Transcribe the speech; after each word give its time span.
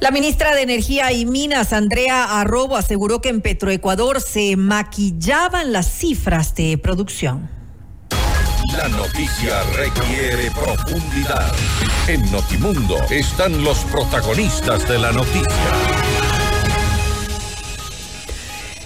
La 0.00 0.10
ministra 0.10 0.54
de 0.54 0.62
Energía 0.62 1.12
y 1.12 1.26
Minas, 1.26 1.74
Andrea 1.74 2.40
Arrobo, 2.40 2.78
aseguró 2.78 3.20
que 3.20 3.28
en 3.28 3.42
Petroecuador 3.42 4.22
se 4.22 4.56
maquillaban 4.56 5.72
las 5.72 5.92
cifras 5.92 6.54
de 6.54 6.78
producción. 6.78 7.50
La 8.72 8.88
noticia 8.88 9.62
requiere 9.76 10.50
profundidad. 10.52 11.52
En 12.08 12.32
Notimundo 12.32 12.96
están 13.10 13.62
los 13.62 13.80
protagonistas 13.84 14.88
de 14.88 14.98
la 14.98 15.12
noticia. 15.12 16.29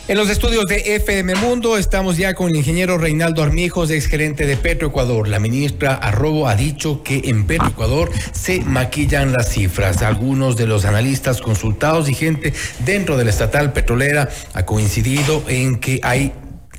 En 0.07 0.18
los 0.18 0.29
estudios 0.29 0.66
de 0.66 0.96
FM 0.96 1.34
Mundo 1.36 1.79
estamos 1.79 2.18
ya 2.18 2.34
con 2.34 2.50
el 2.50 2.57
ingeniero 2.57 2.98
Reinaldo 2.98 3.43
Armijos, 3.43 3.91
exgerente 3.91 4.46
de 4.46 4.59
Petroecuador. 4.59 5.29
La 5.29 5.39
ministra 5.39 5.95
Arrobo 5.95 6.46
ha 6.46 6.57
dicho 6.57 7.03
que 7.03 7.23
en 7.25 7.46
Petroecuador 7.46 8.11
se 8.32 8.61
maquillan 8.61 9.32
las 9.32 9.48
cifras. 9.48 10.03
Algunos 10.03 10.59
de 10.59 10.67
los 10.67 10.85
analistas 10.85 11.40
consultados 11.40 12.11
y 12.11 12.14
gente 12.14 12.53
dentro 12.81 13.17
de 13.17 13.25
la 13.25 13.31
estatal 13.31 13.72
petrolera 13.72 14.29
ha 14.53 14.67
coincidido 14.67 15.43
en 15.48 15.81
que 15.81 16.00
hay 16.03 16.34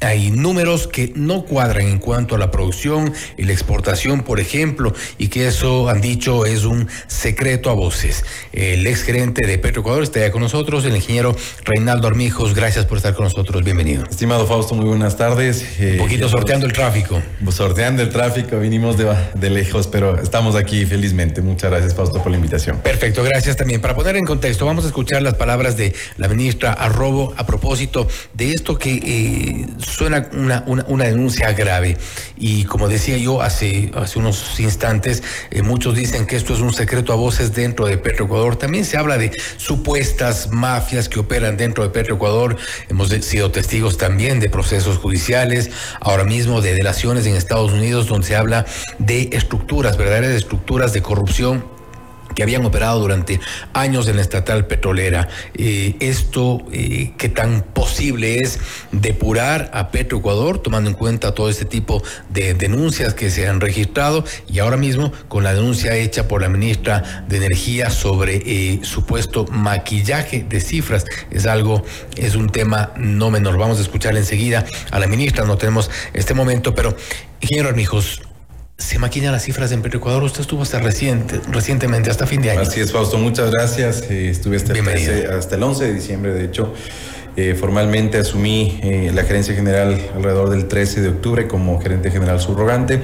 hay 0.05 0.29
números 0.29 0.87
que 0.87 1.11
no 1.15 1.45
cuadran 1.45 1.87
en 1.87 1.97
cuanto 1.97 2.35
a 2.35 2.37
la 2.37 2.51
producción 2.51 3.11
y 3.37 3.43
la 3.43 3.53
exportación, 3.53 4.21
por 4.21 4.39
ejemplo, 4.39 4.93
y 5.17 5.29
que 5.29 5.47
eso 5.47 5.89
han 5.89 5.99
dicho 5.99 6.45
es 6.45 6.63
un 6.63 6.87
secreto 7.07 7.69
a 7.71 7.73
voces. 7.73 8.23
El 8.53 8.85
ex 8.85 9.01
gerente 9.01 9.47
de 9.47 9.57
Petroecuador 9.57 10.03
está 10.03 10.19
ya 10.19 10.31
con 10.31 10.41
nosotros, 10.41 10.85
el 10.85 10.95
ingeniero 10.95 11.35
Reinaldo 11.63 12.07
Armijos. 12.07 12.53
Gracias 12.53 12.85
por 12.85 12.97
estar 12.97 13.15
con 13.15 13.25
nosotros. 13.25 13.63
Bienvenido. 13.63 14.03
Estimado 14.09 14.45
Fausto, 14.45 14.75
muy 14.75 14.85
buenas 14.85 15.17
tardes. 15.17 15.65
un 15.79 15.85
eh, 15.85 15.95
poquito 15.97 16.29
sorteando 16.29 16.67
el 16.67 16.73
tráfico. 16.73 17.21
Sorteando 17.49 18.03
el 18.03 18.09
tráfico, 18.09 18.59
vinimos 18.59 18.97
de, 18.97 19.11
de 19.33 19.49
lejos, 19.49 19.87
pero 19.87 20.19
estamos 20.19 20.55
aquí 20.55 20.85
felizmente. 20.85 21.41
Muchas 21.41 21.71
gracias, 21.71 21.95
Fausto, 21.95 22.21
por 22.21 22.31
la 22.31 22.37
invitación. 22.37 22.77
Perfecto, 22.77 23.23
gracias 23.23 23.55
también. 23.55 23.81
Para 23.81 23.95
poner 23.95 24.15
en 24.17 24.25
contexto, 24.25 24.67
vamos 24.67 24.85
a 24.85 24.87
escuchar 24.87 25.23
las 25.23 25.33
palabras 25.33 25.77
de 25.77 25.95
la 26.17 26.27
ministra 26.27 26.73
Arrobo 26.73 27.33
a 27.37 27.45
propósito 27.47 28.07
de 28.33 28.51
esto 28.51 28.77
que 28.77 28.93
eh, 28.93 29.65
suena 29.95 30.27
una, 30.33 30.63
una, 30.67 31.05
denuncia 31.05 31.53
grave. 31.53 31.97
Y 32.37 32.65
como 32.65 32.89
decía 32.89 33.17
yo 33.17 33.41
hace, 33.41 33.91
hace 33.95 34.19
unos 34.19 34.59
instantes, 34.59 35.23
eh, 35.51 35.61
muchos 35.61 35.95
dicen 35.95 36.25
que 36.25 36.35
esto 36.35 36.53
es 36.53 36.59
un 36.59 36.73
secreto 36.73 37.13
a 37.13 37.15
voces 37.15 37.53
dentro 37.53 37.85
de 37.85 37.97
Petroecuador. 37.97 38.57
También 38.57 38.83
se 38.83 38.97
habla 38.97 39.17
de 39.17 39.31
supuestas 39.57 40.51
mafias 40.51 41.07
que 41.07 41.19
operan 41.19 41.55
dentro 41.55 41.83
de 41.83 41.89
Petroecuador. 41.91 42.57
Hemos 42.89 43.09
sido 43.09 43.51
testigos 43.51 43.97
también 43.97 44.39
de 44.39 44.49
procesos 44.49 44.97
judiciales, 44.97 45.69
ahora 46.01 46.25
mismo 46.25 46.61
de 46.61 46.73
delaciones 46.73 47.25
en 47.25 47.35
Estados 47.35 47.71
Unidos, 47.71 48.07
donde 48.07 48.27
se 48.27 48.35
habla 48.35 48.65
de 48.99 49.29
estructuras, 49.31 49.97
verdaderas 49.97 50.31
estructuras 50.31 50.91
de 50.91 51.01
corrupción 51.01 51.74
que 52.35 52.43
habían 52.43 52.65
operado 52.65 52.99
durante 52.99 53.39
años 53.73 54.07
en 54.07 54.17
la 54.17 54.21
estatal 54.21 54.67
petrolera. 54.67 55.27
Esto, 55.55 56.65
eh, 56.71 57.13
¿qué 57.17 57.29
tan 57.29 57.61
posible 57.61 58.39
es 58.39 58.59
depurar 58.91 59.71
a 59.73 59.89
Petroecuador, 59.89 60.59
tomando 60.59 60.89
en 60.89 60.95
cuenta 60.95 61.33
todo 61.33 61.49
este 61.49 61.65
tipo 61.65 62.03
de 62.29 62.53
denuncias 62.53 63.13
que 63.13 63.29
se 63.29 63.47
han 63.47 63.61
registrado 63.61 64.23
y 64.47 64.59
ahora 64.59 64.77
mismo 64.77 65.11
con 65.27 65.43
la 65.43 65.53
denuncia 65.53 65.95
hecha 65.95 66.27
por 66.27 66.41
la 66.41 66.49
ministra 66.49 67.25
de 67.27 67.37
Energía 67.37 67.89
sobre 67.89 68.41
eh, 68.45 68.79
supuesto 68.83 69.45
maquillaje 69.45 70.45
de 70.47 70.59
cifras? 70.59 71.05
Es 71.31 71.45
algo, 71.45 71.83
es 72.17 72.35
un 72.35 72.49
tema 72.49 72.91
no 72.97 73.31
menor. 73.31 73.57
Vamos 73.57 73.79
a 73.79 73.81
escuchar 73.81 74.15
enseguida 74.17 74.65
a 74.91 74.99
la 74.99 75.07
ministra, 75.07 75.45
no 75.45 75.57
tenemos 75.57 75.89
este 76.13 76.33
momento, 76.33 76.75
pero 76.75 76.95
ingeniero 77.41 77.69
Armijos, 77.69 78.21
se 78.77 78.99
maquillan 78.99 79.31
las 79.31 79.43
cifras 79.43 79.71
en 79.71 79.81
Petroecuador. 79.81 80.23
Usted 80.23 80.41
estuvo 80.41 80.63
hasta 80.63 80.79
reciente, 80.79 81.39
recientemente, 81.49 82.09
hasta 82.09 82.27
fin 82.27 82.41
de 82.41 82.51
año. 82.51 82.61
Así 82.61 82.81
es, 82.81 82.91
Fausto, 82.91 83.17
muchas 83.17 83.51
gracias. 83.51 84.03
Eh, 84.09 84.29
estuve 84.29 84.57
hasta 84.57 84.73
el, 84.73 85.31
hasta 85.31 85.55
el 85.55 85.63
11 85.63 85.85
de 85.85 85.93
diciembre, 85.93 86.33
de 86.33 86.45
hecho. 86.45 86.73
Eh, 87.37 87.53
formalmente 87.53 88.17
asumí 88.17 88.79
eh, 88.81 89.11
la 89.13 89.23
gerencia 89.23 89.53
general 89.53 89.99
alrededor 90.15 90.49
del 90.49 90.69
13 90.69 91.01
de 91.01 91.09
octubre 91.09 91.47
como 91.47 91.81
gerente 91.81 92.11
general 92.11 92.39
subrogante. 92.39 93.01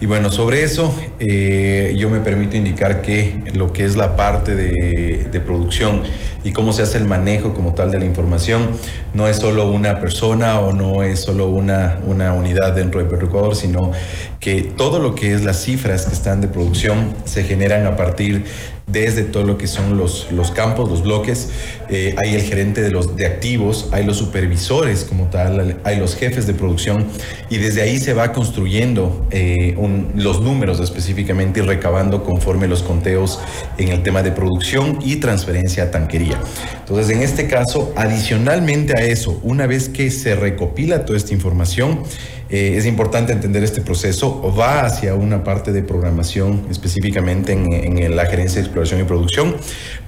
Y 0.00 0.06
bueno, 0.06 0.30
sobre 0.30 0.62
eso 0.62 0.94
yo 1.18 2.10
me 2.10 2.20
permito 2.20 2.54
indicar 2.54 3.00
que 3.00 3.42
lo 3.54 3.72
que 3.72 3.86
es 3.86 3.96
la 3.96 4.14
parte 4.14 4.54
de, 4.54 5.26
de, 5.32 5.40
producción 5.40 6.02
y 6.44 6.52
cómo 6.52 6.72
se 6.72 6.82
hace 6.82 6.98
el 6.98 7.04
manejo 7.04 7.54
como 7.54 7.74
tal 7.74 7.90
de 7.90 7.98
la 7.98 8.04
información. 8.04 8.70
No 9.14 9.28
es 9.28 9.36
solo 9.36 9.70
una 9.70 10.00
persona 10.00 10.60
o 10.60 10.72
no 10.72 11.02
es 11.02 11.20
solo 11.20 11.48
una, 11.48 11.98
una 12.06 12.32
unidad 12.32 12.74
dentro 12.74 13.02
de 13.02 13.06
Petroecuador, 13.06 13.56
sino 13.56 13.92
que 14.40 14.62
todo 14.62 14.98
lo 14.98 15.14
que 15.14 15.32
es 15.32 15.44
las 15.44 15.62
cifras 15.62 16.06
que 16.06 16.14
están 16.14 16.40
de 16.40 16.48
producción 16.48 17.14
se 17.24 17.44
generan 17.44 17.86
a 17.86 17.96
partir 17.96 18.44
desde 18.86 19.24
todo 19.24 19.42
lo 19.42 19.58
que 19.58 19.66
son 19.66 19.98
los, 19.98 20.30
los 20.30 20.52
campos, 20.52 20.88
los 20.88 21.02
bloques, 21.02 21.50
eh, 21.88 22.14
hay 22.18 22.36
el 22.36 22.42
gerente 22.42 22.82
de 22.82 22.90
los 22.90 23.16
de 23.16 23.26
activos, 23.26 23.88
hay 23.90 24.04
los 24.04 24.16
supervisores 24.16 25.04
como 25.04 25.26
tal, 25.26 25.80
hay 25.82 25.98
los 25.98 26.14
jefes 26.14 26.46
de 26.46 26.54
producción 26.54 27.06
y 27.50 27.58
desde 27.58 27.82
ahí 27.82 27.98
se 27.98 28.14
va 28.14 28.32
construyendo 28.32 29.26
eh, 29.30 29.76
los 30.14 30.40
números 30.40 30.78
específicamente 30.78 31.60
y 31.60 31.62
recabando 31.64 32.22
conforme 32.22 32.68
los 32.68 32.84
conteos 32.84 33.40
en 33.76 33.88
el 33.88 34.04
tema 34.04 34.22
de 34.22 34.30
producción 34.30 34.98
y 35.02 35.16
transferencia 35.16 35.84
a 35.84 35.90
tanquería. 35.90 36.40
Entonces, 36.78 37.14
en 37.14 37.22
este 37.22 37.48
caso, 37.48 37.92
adicionalmente 37.96 38.96
a 38.96 39.02
eso, 39.02 39.40
una 39.42 39.66
vez 39.66 39.88
que 39.88 40.12
se 40.12 40.36
recopila 40.36 41.04
toda 41.04 41.16
esta 41.16 41.34
información, 41.34 42.04
eh, 42.48 42.74
es 42.76 42.86
importante 42.86 43.32
entender 43.32 43.64
este 43.64 43.80
proceso, 43.80 44.54
va 44.56 44.84
hacia 44.84 45.14
una 45.14 45.42
parte 45.42 45.72
de 45.72 45.82
programación 45.82 46.66
específicamente 46.70 47.52
en, 47.52 48.16
la 48.16 48.26
gerencia 48.26 48.60
de 48.60 48.66
exploración 48.66 49.00
y 49.00 49.04
producción. 49.04 49.56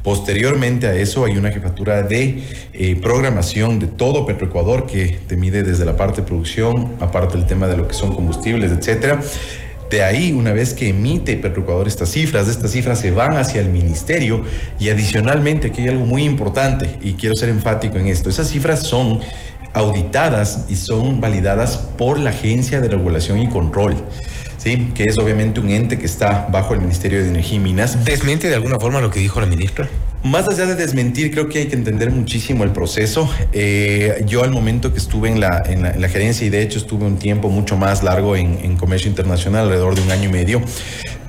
Posteriormente 0.04 0.86
a 0.86 0.94
eso 0.94 1.24
hay 1.24 1.36
una 1.36 1.50
jefatura 1.50 2.02
de 2.02 2.42
eh, 2.72 2.96
programación 2.96 3.80
de 3.80 3.88
todo 3.88 4.24
Petroecuador 4.24 4.86
que 4.86 5.18
te 5.26 5.36
mide 5.36 5.64
desde 5.64 5.84
la 5.84 5.96
parte 5.96 6.20
de 6.20 6.26
producción, 6.26 6.94
aparte 7.00 7.36
del 7.36 7.46
tema 7.46 7.66
de 7.66 7.76
lo 7.76 7.88
que 7.88 7.94
son 7.94 8.14
combustibles, 8.14 8.70
etcétera. 8.70 9.20
De 9.90 10.02
ahí, 10.02 10.32
una 10.32 10.52
vez 10.52 10.74
que 10.74 10.90
emite 10.90 11.36
Petroecuador 11.36 11.88
estas 11.88 12.10
cifras, 12.10 12.46
estas 12.46 12.70
cifras 12.72 13.00
se 13.00 13.10
van 13.10 13.38
hacia 13.38 13.62
el 13.62 13.70
ministerio 13.70 14.44
y 14.78 14.90
adicionalmente 14.90 15.68
aquí 15.68 15.82
hay 15.82 15.88
algo 15.88 16.04
muy 16.04 16.24
importante 16.24 16.98
y 17.00 17.14
quiero 17.14 17.34
ser 17.34 17.48
enfático 17.48 17.96
en 17.96 18.06
esto. 18.08 18.28
Esas 18.28 18.48
cifras 18.48 18.82
son 18.82 19.20
auditadas 19.74 20.64
y 20.68 20.76
son 20.76 21.20
validadas 21.20 21.76
por 21.76 22.18
la 22.18 22.30
Agencia 22.30 22.80
de 22.80 22.88
Regulación 22.88 23.38
y 23.38 23.48
Control. 23.48 23.96
¿Sí? 24.58 24.90
que 24.92 25.04
es 25.04 25.16
obviamente 25.18 25.60
un 25.60 25.70
ente 25.70 26.00
que 26.00 26.04
está 26.04 26.48
bajo 26.50 26.74
el 26.74 26.80
Ministerio 26.80 27.22
de 27.22 27.28
Energía 27.28 27.56
y 27.56 27.60
Minas. 27.60 28.04
¿Desmiente 28.04 28.48
de 28.48 28.56
alguna 28.56 28.76
forma 28.80 29.00
lo 29.00 29.08
que 29.08 29.20
dijo 29.20 29.40
la 29.40 29.46
ministra? 29.46 29.88
Más 30.24 30.48
allá 30.48 30.66
de 30.66 30.74
desmentir, 30.74 31.30
creo 31.30 31.48
que 31.48 31.60
hay 31.60 31.66
que 31.66 31.76
entender 31.76 32.10
muchísimo 32.10 32.64
el 32.64 32.70
proceso. 32.70 33.30
Eh, 33.52 34.24
yo 34.26 34.42
al 34.42 34.50
momento 34.50 34.92
que 34.92 34.98
estuve 34.98 35.28
en 35.30 35.38
la, 35.38 35.62
en 35.64 36.00
la, 36.00 36.08
gerencia 36.08 36.44
y 36.44 36.50
de 36.50 36.60
hecho 36.60 36.78
estuve 36.78 37.04
un 37.04 37.18
tiempo 37.18 37.48
mucho 37.50 37.76
más 37.76 38.02
largo 38.02 38.34
en, 38.34 38.58
en 38.62 38.76
comercio 38.76 39.08
internacional, 39.08 39.66
alrededor 39.66 39.94
de 39.94 40.02
un 40.02 40.10
año 40.10 40.28
y 40.28 40.32
medio, 40.32 40.60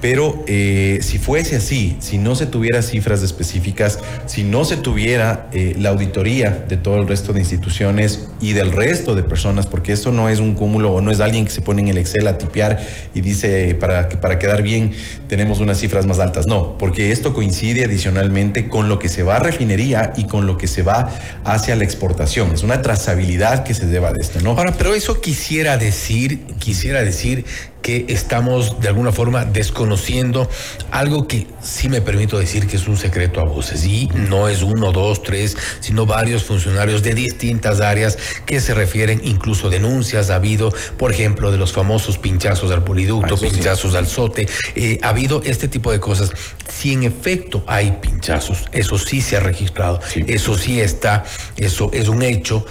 pero 0.02 0.44
eh, 0.48 1.00
si 1.02 1.18
fuese 1.18 1.58
así, 1.58 1.98
si 2.00 2.18
no 2.18 2.36
se 2.36 2.46
tuviera 2.46 2.82
cifras 2.82 3.22
específicas, 3.22 4.00
si 4.28 4.44
no 4.44 4.64
se 4.64 4.78
tuviera 4.78 5.50
eh, 5.52 5.76
la 5.78 5.90
auditoría 5.90 6.66
de 6.68 6.78
todo 6.78 6.98
el 6.98 7.08
resto 7.08 7.34
de 7.34 7.40
instituciones 7.40 8.30
y 8.40 8.54
del 8.54 8.72
resto 8.72 9.16
de 9.16 9.24
personas, 9.24 9.68
porque 9.68 9.92
esto 9.92 10.12
no 10.12 10.30
es 10.30 10.40
un 10.40 10.56
cúmulo 10.56 10.94
o 10.94 11.02
no 11.02 11.12
es 11.12 11.20
alguien 11.20 11.46
que 11.46 11.52
se 11.52 11.62
pone 11.62 11.82
en 11.82 11.90
el 11.90 11.98
Excel 11.98 12.28
a 12.28 12.38
tipear 12.38 12.80
y 13.14 13.22
dice 13.22 13.76
para, 13.76 14.08
para 14.08 14.40
quedar 14.40 14.62
bien 14.62 14.94
tenemos 15.28 15.60
unas 15.60 15.80
cifras 15.80 16.06
más 16.06 16.20
altas. 16.20 16.48
No, 16.48 16.78
porque 16.78 17.12
esto 17.12 17.34
coincide 17.34 17.86
adicionalmente 17.86 18.70
con 18.70 18.90
lo 18.90 19.00
que 19.00 19.10
se 19.10 19.24
va 19.24 19.36
a 19.36 19.40
refinería 19.40 20.14
y 20.16 20.26
con 20.26 20.48
lo 20.48 20.58
que 20.58 20.68
se 20.68 20.82
va 20.82 21.10
hacia 21.44 21.76
la 21.76 21.84
exportación. 21.84 22.54
Es 22.54 22.64
una 22.64 22.82
trazabilidad 22.82 23.64
que 23.64 23.74
se 23.74 23.86
lleva 23.88 24.12
de 24.14 24.22
esto, 24.22 24.40
¿no? 24.42 24.52
Ahora, 24.52 24.74
pero 24.78 24.96
eso 24.96 25.20
quisiera 25.22 25.78
decir, 25.78 26.46
quisiera 26.60 27.04
decir 27.04 27.46
que 27.82 28.06
estamos 28.10 28.80
de 28.80 28.88
alguna 28.88 29.12
forma 29.12 29.46
desconociendo 29.46 30.50
algo 30.92 31.28
que 31.28 31.48
sí 31.62 31.90
me 31.90 32.02
permito 32.02 32.38
decir 32.38 32.68
que 32.68 32.78
es 32.78 32.88
un 32.88 32.98
secreto 32.98 33.40
a 33.42 33.44
voces 33.44 33.86
y 33.86 34.10
no 34.14 34.48
es 34.48 34.62
uno, 34.62 34.92
dos, 34.92 35.24
tres, 35.24 35.58
sino 35.80 36.06
varios 36.06 36.44
funcionarios 36.44 37.04
de 37.04 37.14
distintas 37.14 37.82
áreas 37.82 38.18
que 38.46 38.60
se 38.60 38.74
refieren, 38.74 39.22
incluso 39.24 39.70
denuncias 39.70 40.30
ha 40.30 40.36
habido, 40.36 40.74
por 40.98 41.12
ejemplo, 41.12 41.52
de 41.52 41.58
los 41.58 41.74
famosos 41.74 42.18
pinchazos 42.18 42.72
al 42.72 42.84
poliducto, 42.84 43.36
ah, 43.36 43.40
pinchazos 43.40 43.96
al 43.96 44.08
sote, 44.08 44.48
eh, 44.76 45.00
ha 45.02 45.10
habido 45.10 45.42
este 45.44 45.68
tipo 45.68 45.92
de 45.92 46.00
cosas. 46.00 46.32
Si 46.72 46.94
en 46.94 47.04
efecto 47.04 47.64
hay 47.68 47.98
pinchazos, 48.02 48.66
eso 48.72 48.98
sí 48.98 49.22
se 49.22 49.38
ha 49.38 49.40
registrado, 49.40 50.00
eso 50.28 50.58
sí 50.58 50.82
está, 50.82 51.24
eso 51.58 51.90
es 51.94 52.08
un 52.08 52.24
hecho, 52.24 52.66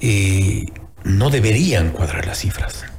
eh, 0.00 0.66
no 1.04 1.30
deberían 1.30 1.90
cuadrar 1.90 2.26
las 2.26 2.38
cifras. 2.38 2.93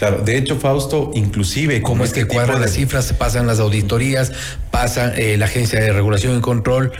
Claro, 0.00 0.22
de 0.22 0.38
hecho, 0.38 0.56
Fausto, 0.56 1.10
inclusive... 1.14 1.82
como 1.82 2.04
es 2.04 2.14
que 2.14 2.20
este 2.20 2.32
cuadran 2.32 2.62
las 2.62 2.72
cifras? 2.72 3.12
Pasan 3.12 3.46
las 3.46 3.60
auditorías, 3.60 4.32
pasa 4.70 5.14
eh, 5.14 5.36
la 5.36 5.44
Agencia 5.44 5.78
de 5.78 5.92
Regulación 5.92 6.38
y 6.38 6.40
Control 6.40 6.90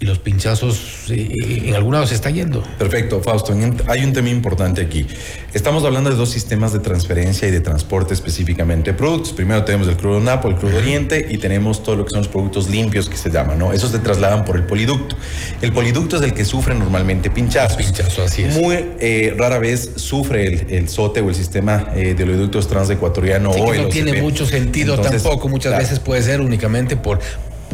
y 0.00 0.06
los 0.06 0.18
pinchazos 0.18 1.04
eh, 1.08 1.62
en 1.66 1.74
algún 1.74 1.92
lado 1.92 2.04
se 2.06 2.16
está 2.16 2.28
yendo. 2.28 2.64
Perfecto, 2.78 3.22
Fausto. 3.22 3.54
Hay 3.86 4.02
un 4.02 4.12
tema 4.12 4.28
importante 4.28 4.82
aquí. 4.82 5.06
Estamos 5.52 5.84
hablando 5.84 6.10
de 6.10 6.16
dos 6.16 6.30
sistemas 6.30 6.72
de 6.72 6.80
transferencia 6.80 7.46
y 7.46 7.52
de 7.52 7.60
transporte 7.60 8.12
específicamente 8.12 8.92
productos. 8.92 9.32
Primero 9.32 9.64
tenemos 9.64 9.86
el 9.86 9.96
crudo 9.96 10.18
Napo, 10.18 10.48
el 10.48 10.56
crudo 10.56 10.78
Oriente 10.78 11.28
y 11.30 11.38
tenemos 11.38 11.84
todo 11.84 11.94
lo 11.94 12.04
que 12.04 12.10
son 12.10 12.20
los 12.20 12.28
productos 12.28 12.68
limpios 12.68 13.08
que 13.08 13.16
se 13.16 13.30
llaman, 13.30 13.56
¿no? 13.56 13.72
Esos 13.72 13.92
se 13.92 14.00
trasladan 14.00 14.44
por 14.44 14.56
el 14.56 14.64
poliducto. 14.64 15.16
El 15.62 15.72
poliducto 15.72 16.16
es 16.16 16.22
el 16.22 16.34
que 16.34 16.44
sufre 16.44 16.74
normalmente 16.74 17.30
pinchazos. 17.30 17.76
Pinchazos, 17.76 18.18
así 18.18 18.42
es. 18.42 18.56
Muy 18.56 18.84
eh, 18.98 19.32
rara 19.38 19.60
vez 19.60 19.92
sufre 19.94 20.76
el, 20.76 20.88
SOTE 20.88 21.20
o 21.20 21.28
el 21.28 21.36
sistema 21.36 21.92
eh, 21.94 22.14
de 22.14 22.24
oleoductos 22.24 22.66
transecuatoriano 22.66 23.52
sí, 23.52 23.60
o 23.60 23.74
No 23.74 23.88
tiene 23.88 24.20
mucho 24.20 24.44
sentido 24.44 24.98
tampoco. 24.98 25.48
Muchas 25.48 25.78
veces 25.78 26.00
puede 26.00 26.20
ser 26.22 26.40
únicamente 26.40 26.96
por 26.96 27.20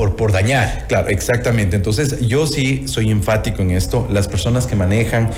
por, 0.01 0.17
por 0.17 0.33
dañar. 0.33 0.87
Claro, 0.89 1.09
exactamente. 1.09 1.77
Entonces, 1.77 2.27
yo 2.27 2.47
sí 2.47 2.85
soy 2.89 3.11
enfático 3.11 3.61
en 3.61 3.73
esto. 3.73 4.09
Las 4.11 4.29
personas 4.29 4.67
que 4.67 4.75
manejan 4.75 5.29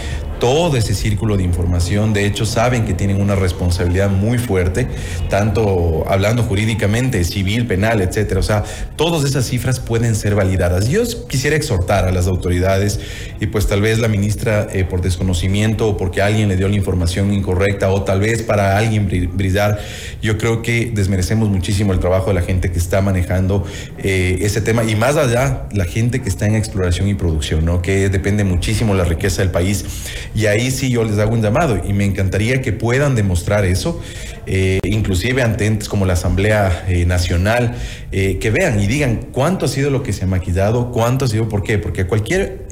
todo 0.42 0.76
ese 0.76 0.92
círculo 0.92 1.36
de 1.36 1.44
información, 1.44 2.12
de 2.12 2.26
hecho, 2.26 2.44
saben 2.46 2.84
que 2.84 2.94
tienen 2.94 3.20
una 3.20 3.36
responsabilidad 3.36 4.10
muy 4.10 4.38
fuerte, 4.38 4.88
tanto 5.30 6.04
hablando 6.08 6.42
jurídicamente, 6.42 7.22
civil, 7.22 7.68
penal, 7.68 8.00
etcétera. 8.00 8.40
O 8.40 8.42
sea, 8.42 8.64
todas 8.96 9.22
esas 9.22 9.46
cifras 9.46 9.78
pueden 9.78 10.16
ser 10.16 10.34
validadas. 10.34 10.88
Yo 10.88 11.04
quisiera 11.28 11.54
exhortar 11.54 12.06
a 12.06 12.10
las 12.10 12.26
autoridades 12.26 12.98
y 13.38 13.46
pues 13.46 13.68
tal 13.68 13.82
vez 13.82 14.00
la 14.00 14.08
ministra 14.08 14.66
eh, 14.72 14.82
por 14.82 15.00
desconocimiento 15.00 15.90
o 15.90 15.96
porque 15.96 16.22
alguien 16.22 16.48
le 16.48 16.56
dio 16.56 16.68
la 16.68 16.74
información 16.74 17.32
incorrecta 17.32 17.90
o 17.90 18.02
tal 18.02 18.18
vez 18.18 18.42
para 18.42 18.76
alguien 18.76 19.30
brillar, 19.36 19.78
yo 20.22 20.38
creo 20.38 20.60
que 20.60 20.90
desmerecemos 20.92 21.50
muchísimo 21.50 21.92
el 21.92 22.00
trabajo 22.00 22.26
de 22.30 22.34
la 22.34 22.42
gente 22.42 22.72
que 22.72 22.80
está 22.80 23.00
manejando 23.00 23.64
eh, 23.98 24.38
ese 24.40 24.60
tema 24.60 24.82
y 24.82 24.96
más 24.96 25.14
allá 25.16 25.68
la 25.72 25.84
gente 25.84 26.20
que 26.20 26.28
está 26.28 26.46
en 26.46 26.56
exploración 26.56 27.06
y 27.06 27.14
producción, 27.14 27.64
¿no? 27.64 27.80
Que 27.80 28.08
depende 28.08 28.42
muchísimo 28.42 28.92
la 28.96 29.04
riqueza 29.04 29.42
del 29.42 29.52
país 29.52 29.84
y 30.34 30.46
ahí 30.46 30.70
sí 30.70 30.90
yo 30.90 31.04
les 31.04 31.18
hago 31.18 31.32
un 31.32 31.42
llamado 31.42 31.80
y 31.86 31.92
me 31.92 32.04
encantaría 32.04 32.62
que 32.62 32.72
puedan 32.72 33.14
demostrar 33.14 33.64
eso, 33.64 34.00
eh, 34.46 34.80
inclusive 34.84 35.42
ante 35.42 35.66
entes 35.66 35.88
como 35.88 36.06
la 36.06 36.14
Asamblea 36.14 36.84
eh, 36.88 37.04
Nacional, 37.04 37.74
eh, 38.10 38.38
que 38.38 38.50
vean 38.50 38.80
y 38.80 38.86
digan 38.86 39.28
cuánto 39.32 39.66
ha 39.66 39.68
sido 39.68 39.90
lo 39.90 40.02
que 40.02 40.12
se 40.12 40.24
ha 40.24 40.26
maquillado, 40.26 40.90
cuánto 40.90 41.24
ha 41.24 41.28
sido, 41.28 41.48
¿por 41.48 41.62
qué? 41.62 41.78
Porque 41.78 42.06
cualquier 42.06 42.66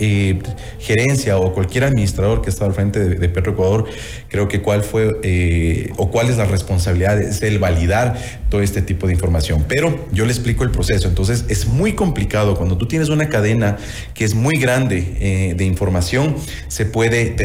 gerencia 0.78 1.38
o 1.38 1.52
cualquier 1.52 1.84
administrador 1.84 2.40
que 2.42 2.48
ha 2.48 2.52
estado 2.52 2.70
al 2.70 2.74
frente 2.74 3.00
de, 3.00 3.14
de 3.16 3.28
Petroecuador, 3.28 3.86
creo 4.28 4.48
que 4.48 4.62
cuál 4.62 4.82
fue 4.82 5.90
o 5.96 6.10
cuál 6.10 6.28
es 6.28 6.36
la 6.36 6.44
responsabilidad, 6.44 7.20
es 7.20 7.42
el 7.42 7.58
validar 7.58 8.16
todo 8.48 8.62
este 8.62 8.82
tipo 8.82 9.06
de 9.06 9.12
información. 9.12 9.64
Pero 9.68 10.06
yo 10.12 10.24
le 10.24 10.32
explico 10.32 10.64
el 10.64 10.70
proceso, 10.70 11.08
entonces 11.08 11.44
es 11.48 11.66
muy 11.66 11.92
complicado 11.94 12.56
cuando 12.56 12.76
tú 12.76 12.86
tienes 12.86 13.08
una 13.08 13.28
cadena 13.28 13.76
que 14.14 14.24
es 14.24 14.34
muy 14.34 14.58
grande 14.58 15.54
de 15.56 15.64
información, 15.64 16.36
se 16.68 16.86
puede 16.86 17.36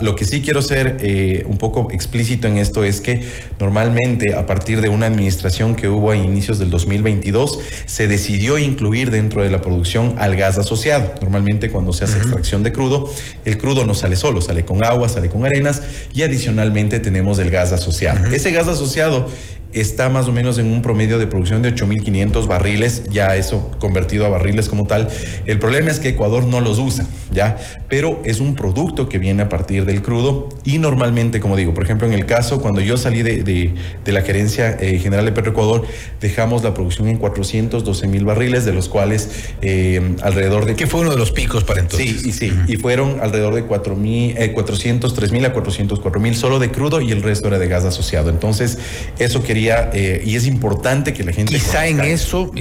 lo 0.00 0.16
que 0.16 0.24
sí 0.24 0.42
quiero 0.42 0.62
ser 0.62 1.44
un 1.46 1.58
poco 1.58 1.88
explícito 1.90 2.48
en 2.48 2.58
esto 2.58 2.84
es 2.84 3.00
que 3.00 3.22
normalmente 3.62 4.34
a 4.34 4.44
partir 4.44 4.80
de 4.80 4.88
una 4.88 5.06
administración 5.06 5.76
que 5.76 5.86
hubo 5.86 6.10
a 6.10 6.16
inicios 6.16 6.58
del 6.58 6.68
2022 6.68 7.60
se 7.86 8.08
decidió 8.08 8.58
incluir 8.58 9.12
dentro 9.12 9.44
de 9.44 9.50
la 9.50 9.60
producción 9.60 10.16
al 10.18 10.34
gas 10.34 10.58
asociado. 10.58 11.14
Normalmente 11.20 11.70
cuando 11.70 11.92
se 11.92 12.02
hace 12.02 12.18
extracción 12.18 12.64
de 12.64 12.72
crudo, 12.72 13.08
el 13.44 13.58
crudo 13.58 13.86
no 13.86 13.94
sale 13.94 14.16
solo, 14.16 14.40
sale 14.40 14.64
con 14.64 14.84
agua, 14.84 15.08
sale 15.08 15.28
con 15.28 15.46
arenas 15.46 15.80
y 16.12 16.22
adicionalmente 16.22 16.98
tenemos 16.98 17.38
el 17.38 17.50
gas 17.50 17.70
asociado. 17.70 18.26
Ese 18.34 18.50
gas 18.50 18.66
asociado 18.66 19.28
está 19.72 20.08
más 20.08 20.28
o 20.28 20.32
menos 20.32 20.58
en 20.58 20.66
un 20.66 20.82
promedio 20.82 21.18
de 21.18 21.26
producción 21.26 21.62
de 21.62 21.74
8.500 21.74 22.46
barriles, 22.46 23.04
ya 23.10 23.36
eso 23.36 23.70
convertido 23.78 24.26
a 24.26 24.28
barriles 24.28 24.68
como 24.68 24.86
tal. 24.86 25.08
El 25.46 25.58
problema 25.58 25.90
es 25.90 26.00
que 26.00 26.10
Ecuador 26.10 26.44
no 26.44 26.60
los 26.60 26.78
usa, 26.78 27.06
¿ya? 27.30 27.56
Pero 27.88 28.20
es 28.24 28.40
un 28.40 28.54
producto 28.54 29.08
que 29.08 29.18
viene 29.18 29.42
a 29.42 29.48
partir 29.48 29.84
del 29.84 30.02
crudo 30.02 30.48
y 30.64 30.78
normalmente, 30.78 31.40
como 31.40 31.56
digo, 31.56 31.74
por 31.74 31.84
ejemplo, 31.84 32.06
en 32.06 32.12
el 32.12 32.26
caso 32.26 32.60
cuando 32.60 32.80
yo 32.80 32.96
salí 32.96 33.22
de, 33.22 33.42
de, 33.42 34.12
la 34.12 34.22
gerencia 34.22 34.76
eh, 34.78 34.98
general 34.98 35.24
de 35.24 35.32
Petroecuador, 35.32 35.86
dejamos 36.20 36.62
la 36.62 36.74
producción 36.74 37.08
en 37.08 37.16
412 37.16 38.08
mil 38.08 38.24
barriles, 38.24 38.64
de 38.64 38.72
los 38.72 38.88
cuales 38.88 39.30
eh, 39.62 40.16
alrededor 40.22 40.66
de... 40.66 40.74
Que 40.74 40.86
fue 40.86 41.00
uno 41.00 41.10
de 41.10 41.16
los 41.16 41.32
picos 41.32 41.64
para 41.64 41.80
entonces. 41.80 42.20
Sí, 42.20 42.28
y 42.28 42.32
sí, 42.32 42.52
y 42.68 42.76
fueron 42.76 43.20
alrededor 43.20 43.54
de 43.54 43.64
4 43.64 43.96
mil, 43.96 44.36
eh, 44.36 44.52
403 44.52 45.32
mil 45.32 45.44
a 45.46 45.52
404 45.52 46.20
mil 46.20 46.36
solo 46.36 46.58
de 46.58 46.70
crudo 46.70 47.00
y 47.00 47.10
el 47.10 47.22
resto 47.22 47.48
era 47.48 47.58
de 47.58 47.68
gas 47.68 47.84
asociado. 47.84 48.28
Entonces, 48.28 48.78
eso 49.18 49.42
quería 49.42 49.61
eh, 49.68 50.22
y 50.24 50.36
es 50.36 50.46
importante 50.46 51.12
que 51.12 51.24
la 51.24 51.32
gente... 51.32 51.52
Quizá 51.54 51.86
en 51.86 52.00
eso, 52.00 52.52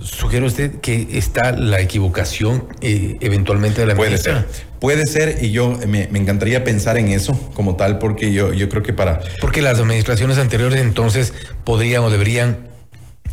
sugiere 0.00 0.46
usted 0.46 0.80
que 0.80 1.08
está 1.12 1.52
la 1.52 1.80
equivocación 1.80 2.66
eh, 2.80 3.16
eventualmente 3.20 3.80
de 3.80 3.86
la 3.86 3.94
Puede 3.94 4.18
ser. 4.18 4.46
Puede 4.78 5.06
ser, 5.06 5.38
y 5.42 5.50
yo 5.50 5.78
me, 5.86 6.02
encantaría 6.02 6.62
pensar 6.62 6.98
en 6.98 7.08
eso 7.08 7.32
como 7.54 7.76
tal, 7.76 7.98
porque 7.98 8.32
yo, 8.32 8.52
yo 8.52 8.68
creo 8.68 8.82
que 8.82 8.92
para... 8.92 9.20
Porque 9.40 9.62
las 9.62 9.78
administraciones 9.78 10.36
anteriores 10.38 10.80
entonces 10.80 11.32
podrían 11.64 12.02
o 12.02 12.10
deberían 12.10 12.73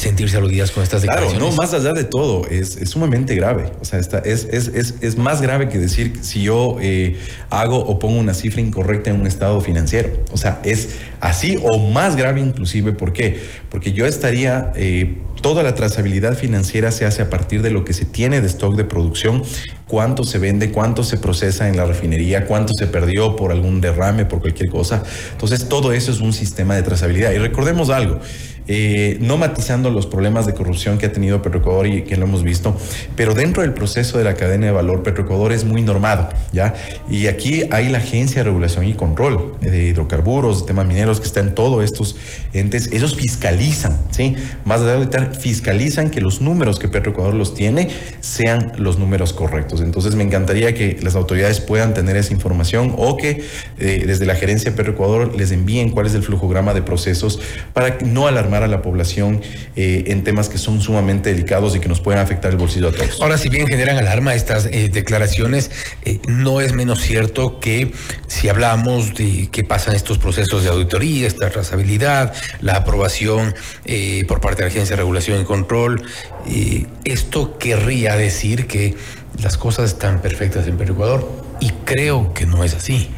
sentirse 0.01 0.37
aludidas 0.37 0.71
con 0.71 0.83
estas 0.83 1.03
declaraciones. 1.03 1.37
Claro, 1.37 1.51
no, 1.51 1.57
más 1.57 1.73
allá 1.73 1.93
de 1.93 2.03
todo, 2.03 2.47
es, 2.47 2.79
sumamente 2.89 3.35
grave. 3.35 3.71
O 3.81 3.85
sea, 3.85 3.99
está, 3.99 4.19
es, 4.19 4.45
es, 4.45 5.17
más 5.17 5.41
grave 5.41 5.69
que 5.69 5.77
decir 5.77 6.19
si 6.21 6.41
yo 6.41 6.77
eh, 6.81 7.17
hago 7.49 7.77
o 7.77 7.99
pongo 7.99 8.19
una 8.19 8.33
cifra 8.33 8.61
incorrecta 8.61 9.11
en 9.11 9.21
un 9.21 9.27
estado 9.27 9.61
financiero. 9.61 10.09
O 10.31 10.37
sea, 10.37 10.59
es 10.63 10.97
así 11.19 11.59
o 11.61 11.77
más 11.77 12.15
grave 12.15 12.41
inclusive. 12.41 12.93
¿Por 12.93 13.13
qué? 13.13 13.39
Porque 13.69 13.93
yo 13.93 14.05
estaría... 14.05 14.73
Eh, 14.75 15.17
toda 15.41 15.63
la 15.63 15.73
trazabilidad 15.75 16.37
financiera 16.37 16.91
se 16.91 17.05
hace 17.05 17.21
a 17.21 17.29
partir 17.29 17.61
de 17.61 17.71
lo 17.71 17.83
que 17.83 17.93
se 17.93 18.05
tiene 18.05 18.41
de 18.41 18.47
stock 18.47 18.75
de 18.75 18.83
producción, 18.83 19.43
cuánto 19.87 20.23
se 20.23 20.37
vende, 20.37 20.71
cuánto 20.71 21.03
se 21.03 21.17
procesa 21.17 21.67
en 21.67 21.77
la 21.77 21.85
refinería, 21.85 22.45
cuánto 22.45 22.73
se 22.73 22.87
perdió 22.87 23.35
por 23.35 23.51
algún 23.51 23.81
derrame, 23.81 24.25
por 24.25 24.39
cualquier 24.39 24.69
cosa. 24.69 25.03
Entonces, 25.31 25.67
todo 25.67 25.93
eso 25.93 26.11
es 26.11 26.19
un 26.19 26.31
sistema 26.31 26.75
de 26.75 26.83
trazabilidad. 26.83 27.31
Y 27.31 27.39
recordemos 27.39 27.89
algo, 27.89 28.19
eh, 28.73 29.17
no 29.19 29.35
matizando 29.35 29.89
los 29.89 30.07
problemas 30.07 30.45
de 30.45 30.53
corrupción 30.53 30.97
que 30.97 31.05
ha 31.07 31.11
tenido 31.11 31.41
Petroecuador 31.41 31.87
y 31.87 32.03
que 32.03 32.15
lo 32.15 32.23
hemos 32.23 32.41
visto, 32.41 32.73
pero 33.17 33.33
dentro 33.33 33.63
del 33.63 33.73
proceso 33.73 34.17
de 34.17 34.23
la 34.23 34.35
cadena 34.35 34.67
de 34.67 34.71
valor, 34.71 35.03
Petroecuador 35.03 35.51
es 35.51 35.65
muy 35.65 35.81
normado, 35.81 36.29
¿ya? 36.53 36.73
Y 37.09 37.27
aquí 37.27 37.63
hay 37.69 37.89
la 37.89 37.97
Agencia 37.97 38.37
de 38.37 38.43
Regulación 38.45 38.85
y 38.87 38.93
Control 38.93 39.57
de 39.59 39.87
Hidrocarburos, 39.87 40.65
temas 40.65 40.87
mineros, 40.87 41.19
que 41.19 41.27
están 41.27 41.53
todos 41.53 41.83
estos 41.83 42.15
entes, 42.53 42.93
ellos 42.93 43.17
fiscalizan, 43.17 43.99
¿sí? 44.11 44.37
Más 44.63 44.79
de 44.79 44.93
ahorita 44.93 45.31
fiscalizan 45.37 46.09
que 46.09 46.21
los 46.21 46.39
números 46.39 46.79
que 46.79 46.87
Petroecuador 46.87 47.33
los 47.33 47.53
tiene 47.53 47.89
sean 48.21 48.71
los 48.77 48.97
números 48.97 49.33
correctos. 49.33 49.81
Entonces 49.81 50.15
me 50.15 50.23
encantaría 50.23 50.73
que 50.73 50.97
las 51.01 51.15
autoridades 51.15 51.59
puedan 51.59 51.93
tener 51.93 52.15
esa 52.15 52.31
información 52.31 52.93
o 52.97 53.17
que 53.17 53.43
eh, 53.79 54.03
desde 54.07 54.25
la 54.25 54.35
gerencia 54.35 54.71
de 54.71 54.77
Petroecuador 54.77 55.35
les 55.35 55.51
envíen 55.51 55.89
cuál 55.89 56.05
es 56.05 56.13
el 56.13 56.23
flujograma 56.23 56.73
de 56.73 56.81
procesos 56.81 57.41
para 57.73 57.97
no 58.05 58.27
alarmar 58.27 58.60
a 58.63 58.67
la 58.67 58.81
población 58.81 59.41
eh, 59.75 60.05
en 60.07 60.23
temas 60.23 60.49
que 60.49 60.57
son 60.57 60.81
sumamente 60.81 61.31
delicados 61.31 61.75
y 61.75 61.79
que 61.79 61.89
nos 61.89 62.01
pueden 62.01 62.19
afectar 62.21 62.51
el 62.51 62.57
bolsillo 62.57 62.89
a 62.89 62.91
todos. 62.91 63.21
Ahora, 63.21 63.37
si 63.37 63.49
bien 63.49 63.67
generan 63.67 63.97
alarma 63.97 64.35
estas 64.35 64.65
eh, 64.65 64.89
declaraciones, 64.91 65.71
eh, 66.03 66.19
no 66.27 66.61
es 66.61 66.73
menos 66.73 67.01
cierto 67.01 67.59
que 67.59 67.91
si 68.27 68.49
hablamos 68.49 69.13
de 69.15 69.49
qué 69.51 69.63
pasan 69.63 69.95
estos 69.95 70.17
procesos 70.17 70.63
de 70.63 70.69
auditoría, 70.69 71.27
esta 71.27 71.49
trazabilidad, 71.49 72.33
la 72.61 72.77
aprobación 72.77 73.53
por 74.27 74.41
parte 74.41 74.63
de 74.63 74.69
la 74.69 74.71
Agencia 74.71 74.95
de 74.95 75.01
Regulación 75.01 75.41
y 75.41 75.43
Control, 75.43 76.03
esto 77.03 77.57
querría 77.57 78.15
decir 78.15 78.67
que 78.67 78.95
las 79.41 79.57
cosas 79.57 79.91
están 79.91 80.21
perfectas 80.21 80.67
en 80.67 80.77
Perú 80.77 80.93
Ecuador 80.93 81.31
y 81.59 81.69
creo 81.85 82.33
que 82.33 82.45
no 82.45 82.63
es 82.63 82.73
así. 82.73 83.09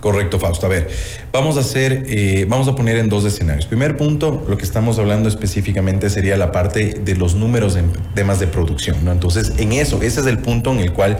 Correcto, 0.00 0.40
Fausto. 0.40 0.66
A 0.66 0.68
ver, 0.68 0.90
vamos 1.32 1.56
a 1.56 1.60
hacer, 1.60 2.04
eh, 2.08 2.44
vamos 2.46 2.68
a 2.68 2.76
poner 2.76 2.98
en 2.98 3.08
dos 3.08 3.24
escenarios. 3.24 3.64
Primer 3.64 3.96
punto, 3.96 4.44
lo 4.46 4.58
que 4.58 4.64
estamos 4.64 4.98
hablando 4.98 5.30
específicamente 5.30 6.10
sería 6.10 6.36
la 6.36 6.52
parte 6.52 7.00
de 7.02 7.16
los 7.16 7.34
números 7.34 7.76
en 7.76 7.90
temas 8.14 8.38
de 8.38 8.46
producción, 8.46 9.02
¿no? 9.02 9.12
Entonces, 9.12 9.54
en 9.56 9.72
eso, 9.72 10.02
ese 10.02 10.20
es 10.20 10.26
el 10.26 10.38
punto 10.38 10.72
en 10.72 10.80
el 10.80 10.92
cual 10.92 11.18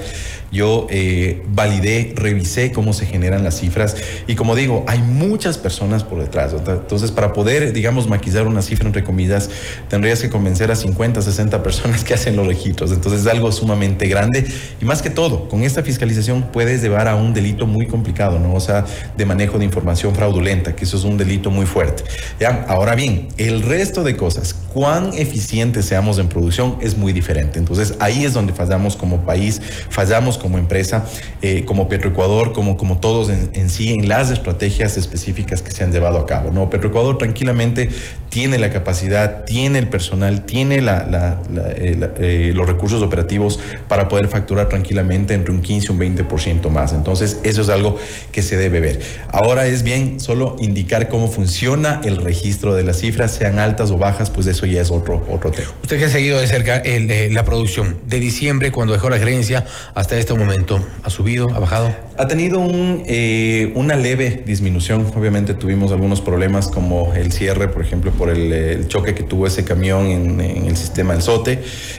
yo 0.53 0.87
eh, 0.91 1.43
validé, 1.49 2.13
revisé 2.15 2.73
cómo 2.73 2.93
se 2.93 3.07
generan 3.07 3.43
las 3.43 3.59
cifras 3.59 3.97
y 4.27 4.35
como 4.35 4.55
digo, 4.55 4.85
hay 4.87 5.01
muchas 5.01 5.57
personas 5.57 6.05
por 6.05 6.21
detrás. 6.21 6.53
Entonces, 6.53 7.11
para 7.11 7.33
poder, 7.33 7.73
digamos, 7.73 8.07
maquillar 8.07 8.47
una 8.47 8.61
cifra 8.61 8.87
entre 8.87 9.03
comillas, 9.03 9.49
tendrías 9.89 10.21
que 10.21 10.29
convencer 10.29 10.71
a 10.71 10.77
50, 10.77 11.23
60 11.23 11.63
personas 11.63 12.05
que 12.05 12.13
hacen 12.13 12.37
los 12.37 12.47
registros. 12.47 12.93
Entonces, 12.93 13.23
es 13.23 13.27
algo 13.27 13.51
sumamente 13.51 14.07
grande 14.09 14.45
y 14.79 14.85
más 14.85 15.01
que 15.01 15.09
todo, 15.09 15.49
con 15.49 15.63
esta 15.63 15.83
fiscalización 15.83 16.51
puedes 16.53 16.83
llevar 16.83 17.09
a 17.09 17.17
un 17.17 17.33
delito 17.33 17.67
muy 17.67 17.87
complicado, 17.87 18.39
¿no? 18.39 18.53
O 18.53 18.61
sea, 18.61 18.85
de 19.17 19.25
manejo 19.25 19.59
de 19.59 19.65
información 19.65 20.02
información 20.03 20.15
fraudulenta, 20.15 20.75
que 20.75 20.85
eso 20.85 20.97
es 20.97 21.05
un 21.05 21.17
delito 21.17 21.51
muy 21.51 21.67
fuerte. 21.67 22.03
¿ya? 22.41 22.65
Ahora 22.69 22.95
bien, 22.95 23.29
el 23.37 23.63
resto 23.63 24.03
de 24.03 24.17
cosas, 24.17 24.55
cuán 24.73 25.13
eficientes 25.15 25.85
seamos 25.85 26.19
en 26.19 26.29
producción 26.29 26.79
es 26.81 26.97
muy 26.97 27.13
diferente. 27.13 27.59
Entonces 27.59 27.95
ahí 28.01 28.25
es 28.25 28.33
donde 28.33 28.53
fallamos 28.53 28.97
como 28.97 29.25
país, 29.25 29.61
fallamos 29.91 30.39
como 30.39 30.59
empresa, 30.59 31.05
eh, 31.43 31.65
como 31.65 31.89
Petroecuador, 31.89 32.53
como, 32.53 32.77
como 32.77 32.99
todos 32.99 33.31
en, 33.31 33.71
sí, 33.71 33.93
en 33.93 34.09
las 34.09 34.31
estrategias 34.31 34.97
específicas 34.97 35.63
que 35.63 35.71
se 35.71 35.85
han 35.85 35.93
llevado 35.93 36.19
a 36.19 36.27
cabo. 36.27 36.51
¿no? 36.51 36.71
Petroecuador 36.71 37.19
tranquilamente 37.19 37.91
tiene 38.29 38.59
la 38.59 38.71
capacidad, 38.71 39.45
tiene 39.45 39.79
el 39.79 39.89
personal, 39.89 40.45
tiene 40.47 40.81
la, 40.81 41.39
eh, 41.77 42.11
eh, 42.19 42.53
los 42.55 42.67
recursos 42.67 43.03
operativos 43.03 43.61
para 43.89 44.09
poder 44.09 44.29
facturar 44.29 44.69
tranquilamente 44.69 45.35
entre 45.35 45.53
un 45.53 45.61
15 45.61 45.89
y 45.89 45.91
un 45.91 45.99
20% 45.99 46.71
más. 46.71 46.93
Entonces, 46.93 47.41
eso 47.43 47.61
es 47.61 47.69
algo 47.69 47.99
que 48.33 48.43
se 48.43 48.57
debe 48.57 48.81
ver. 48.81 49.01
Ahora 49.29 49.67
es 49.67 49.83
bien 49.83 49.92
solo 50.19 50.57
indicar 50.61 51.09
cómo 51.09 51.29
funciona 51.29 52.01
el 52.05 52.17
registro 52.17 52.75
de 52.75 52.85
las 52.85 52.99
cifras, 53.01 53.33
sean 53.33 53.59
altas 53.59 53.91
o 53.91 53.99
bajas, 53.99 54.31
pues 54.31 54.47
eso 54.47 54.67
ya 54.67 54.81
es 54.81 54.91
otro, 54.91 55.25
otro 55.31 55.51
tema. 55.51 55.69
Usted 55.83 55.99
que 55.99 56.05
ha 56.07 56.09
seguido 56.09 56.41
de 56.41 56.47
cerca 56.47 56.77
el, 56.79 57.33
la 57.35 57.45
producción 57.45 57.99
de 58.07 58.21
diciembre, 58.21 58.73
cuando 58.73 58.93
dejó 58.93 59.11
la 59.11 59.19
gerencia, 59.19 59.65
hasta 59.95 60.19
este 60.19 60.35
momento, 60.35 60.85
¿ha 61.03 61.11
subido, 61.11 61.51
ha 61.55 61.59
bajado? 61.59 61.95
Ha 62.17 62.29
tenido 62.29 62.61
un, 62.61 63.05
eh, 63.07 63.73
una 63.75 63.97
leve 63.97 64.43
disminución. 64.47 65.07
Obviamente 65.17 65.55
tuvimos 65.55 65.93
algunos 65.93 66.21
problemas 66.21 66.69
como 66.69 67.13
el 67.15 67.33
cierre, 67.33 67.69
por 67.69 67.83
ejemplo, 67.83 68.13
por 68.13 68.31
el, 68.31 68.87
choque 68.89 69.15
que 69.15 69.23
tuvo 69.23 69.47
ese 69.47 69.65
camión 69.65 70.07
en, 70.07 70.41
el 70.41 70.77
sistema 70.77 71.15
del 71.15 71.23
SOTE. 71.23 71.59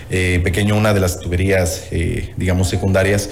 Eh, 0.10 0.40
pequeño, 0.44 0.78
una 0.78 0.94
de 0.94 1.00
las 1.00 1.20
tuberías, 1.20 1.88
eh, 1.92 2.34
digamos, 2.38 2.70
secundarias 2.70 3.30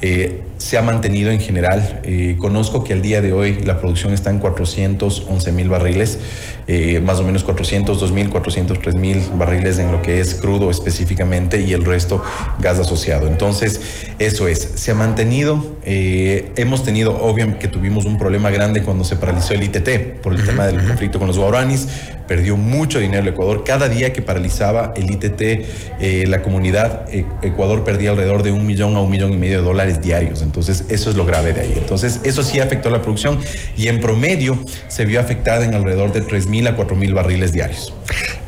eh, 0.00 0.42
se 0.58 0.78
ha 0.78 0.82
mantenido 0.82 1.30
en 1.30 1.40
general. 1.40 2.00
Eh, 2.04 2.36
conozco 2.38 2.84
que 2.84 2.92
al 2.92 3.02
día 3.02 3.20
de 3.20 3.32
hoy 3.32 3.60
la 3.64 3.78
producción 3.78 4.12
está 4.12 4.30
en 4.30 4.38
411 4.38 5.52
mil 5.52 5.68
barriles, 5.68 6.18
eh, 6.66 7.00
más 7.00 7.20
o 7.20 7.24
menos 7.24 7.44
402 7.44 8.12
mil, 8.12 8.30
403 8.30 8.94
mil 8.94 9.22
barriles 9.34 9.78
en 9.78 9.92
lo 9.92 10.02
que 10.02 10.20
es 10.20 10.34
crudo 10.34 10.70
específicamente 10.70 11.60
y 11.60 11.72
el 11.72 11.84
resto 11.84 12.22
gas 12.58 12.78
asociado. 12.78 13.26
Entonces, 13.26 13.80
eso 14.18 14.48
es, 14.48 14.72
se 14.74 14.90
ha 14.92 14.94
mantenido. 14.94 15.76
hemos 15.84 16.84
tenido, 16.84 17.22
obviamente, 17.22 17.60
que 17.60 17.68
tuvimos 17.68 18.04
un 18.04 18.18
problema 18.18 18.50
grande 18.50 18.82
cuando 18.82 19.04
se 19.04 19.16
paralizó 19.16 19.54
el 19.54 19.62
ITT 19.62 20.20
por 20.22 20.34
el 20.34 20.44
tema 20.44 20.66
del 20.66 20.86
conflicto 20.86 21.18
con 21.18 21.28
los 21.28 21.38
guaranis. 21.38 21.88
Perdió 22.26 22.56
mucho 22.56 23.00
dinero 23.00 23.20
el 23.20 23.28
Ecuador. 23.28 23.64
Cada 23.64 23.90
día 23.90 24.14
que 24.14 24.22
paralizaba 24.22 24.94
el 24.96 25.10
ITT, 25.10 26.26
la 26.26 26.40
comunidad, 26.40 27.04
Ecuador 27.42 27.84
perdía 27.84 28.10
alrededor 28.10 28.42
de 28.42 28.50
un 28.50 28.66
millón 28.66 28.96
a 28.96 29.00
un 29.00 29.10
millón 29.10 29.34
y 29.34 29.36
medio 29.36 29.58
de 29.58 29.64
dólares 29.64 30.00
diarios. 30.00 30.40
Entonces, 30.40 30.84
eso 30.88 31.10
es 31.10 31.16
lo 31.16 31.26
grave 31.26 31.52
de 31.52 31.60
ahí. 31.60 31.74
Entonces, 31.76 32.20
eso 32.24 32.42
sí 32.42 32.60
afectó 32.60 32.88
la 32.88 33.02
producción 33.02 33.38
y 33.76 33.88
en 33.88 34.00
promedio 34.00 34.58
se 34.88 35.04
vio 35.04 35.20
afectada 35.20 35.66
en 35.66 35.74
alrededor 35.74 36.12
de 36.12 36.22
3.000 36.22 36.53
a 36.66 36.76
4.000 36.76 37.12
barriles 37.12 37.52
diarios. 37.52 37.92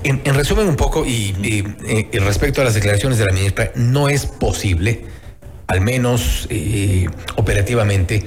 En, 0.04 0.22
resumen 0.34 0.68
un 0.68 0.76
poco, 0.76 1.04
y, 1.04 1.34
y, 1.42 2.18
respecto 2.18 2.60
a 2.60 2.64
las 2.64 2.74
declaraciones 2.74 3.18
de 3.18 3.26
la 3.26 3.32
ministra, 3.32 3.72
no 3.74 4.08
es 4.08 4.26
posible, 4.26 5.04
al 5.66 5.80
menos 5.80 6.46
eh, 6.48 7.08
operativamente, 7.36 8.22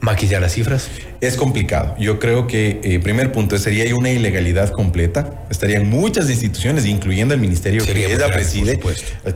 maquillar 0.00 0.42
las 0.42 0.52
cifras? 0.52 0.90
Es 1.22 1.36
complicado. 1.36 1.94
Yo 2.00 2.18
creo 2.18 2.48
que, 2.48 2.80
eh, 2.82 2.98
primer 2.98 3.30
punto, 3.30 3.56
sería 3.56 3.94
una 3.94 4.10
ilegalidad 4.10 4.70
completa. 4.70 5.44
Estarían 5.50 5.88
muchas 5.88 6.28
instituciones, 6.28 6.84
incluyendo 6.84 7.32
el 7.32 7.38
ministerio 7.38 7.84
que 7.86 8.12
ella 8.12 8.26
preside, 8.32 8.80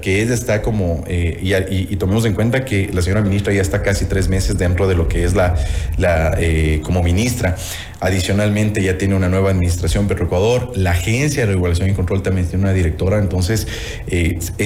que 0.01 0.21
ella 0.21 0.35
está 0.35 0.63
como, 0.63 1.05
eh, 1.07 1.39
y, 1.71 1.95
tomemos 1.95 2.25
en 2.25 2.35
cuenta 2.35 2.65
que 2.65 2.91
la 2.93 3.03
señora 3.03 3.23
ministra 3.23 3.53
ya 3.53 3.63
está 3.63 3.83
casi 3.83 4.07
tres 4.07 4.29
meses 4.29 4.59
dentro 4.59 4.89
de 4.89 4.97
lo 4.97 5.07
que 5.07 5.23
es 5.23 5.37
la, 5.37 5.55
la 5.97 6.35
eh, 6.41 6.81
como 6.83 7.05
ministra. 7.05 7.55
Adicionalmente, 8.01 8.83
ya 8.83 8.99
tiene 8.99 9.15
una 9.15 9.29
nueva 9.29 9.51
administración 9.51 10.09
Petroecuador. 10.09 10.73
La 10.75 10.91
Agencia 10.91 11.47
de 11.47 11.53
Regulación 11.53 11.89
y 11.89 11.93
Control 11.93 12.21
también 12.21 12.49
tiene 12.49 12.65
una 12.65 12.73
directora. 12.73 13.19
Entonces, 13.19 13.69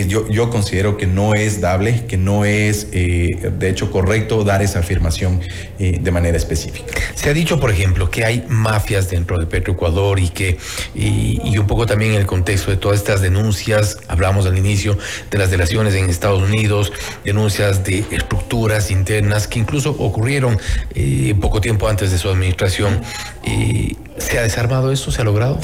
yo, 0.08 0.28
yo 0.28 0.50
considero 0.50 0.96
que 0.96 1.06
no 1.06 1.34
es 1.34 1.60
dable, 1.60 2.06
que 2.08 2.16
no 2.16 2.44
es, 2.44 2.90
de 2.90 3.68
hecho, 3.68 3.90
correcto 3.92 4.42
dar 4.42 4.62
esa 4.62 4.80
afirmación 4.80 5.40
de 5.78 6.10
manera 6.10 6.36
específica. 6.36 7.09
Se 7.14 7.30
ha 7.30 7.34
dicho, 7.34 7.60
por 7.60 7.70
ejemplo, 7.70 8.10
que 8.10 8.24
hay 8.24 8.44
mafias 8.48 9.10
dentro 9.10 9.38
de 9.38 9.46
Petroecuador 9.46 10.18
y 10.18 10.28
que, 10.28 10.58
y, 10.94 11.58
un 11.58 11.66
poco 11.66 11.86
también 11.86 12.12
en 12.12 12.20
el 12.20 12.26
contexto 12.26 12.70
de 12.70 12.76
todas 12.76 12.98
estas 12.98 13.20
denuncias, 13.20 13.98
hablamos 14.08 14.46
al 14.46 14.56
inicio 14.56 14.96
de 15.30 15.38
las 15.38 15.50
delaciones 15.50 15.94
en 15.94 16.08
Estados 16.08 16.42
Unidos, 16.42 16.92
denuncias 17.24 17.84
de 17.84 18.04
estructuras 18.10 18.90
internas 18.90 19.46
que 19.46 19.58
incluso 19.58 19.90
ocurrieron 19.90 20.58
eh, 20.94 21.34
poco 21.40 21.60
tiempo 21.60 21.88
antes 21.88 22.10
de 22.10 22.18
su 22.18 22.28
administración. 22.28 23.02
Eh, 23.44 23.94
¿Se 24.18 24.38
ha 24.38 24.42
desarmado 24.42 24.92
esto? 24.92 25.10
¿Se 25.10 25.22
ha 25.22 25.24
logrado? 25.24 25.58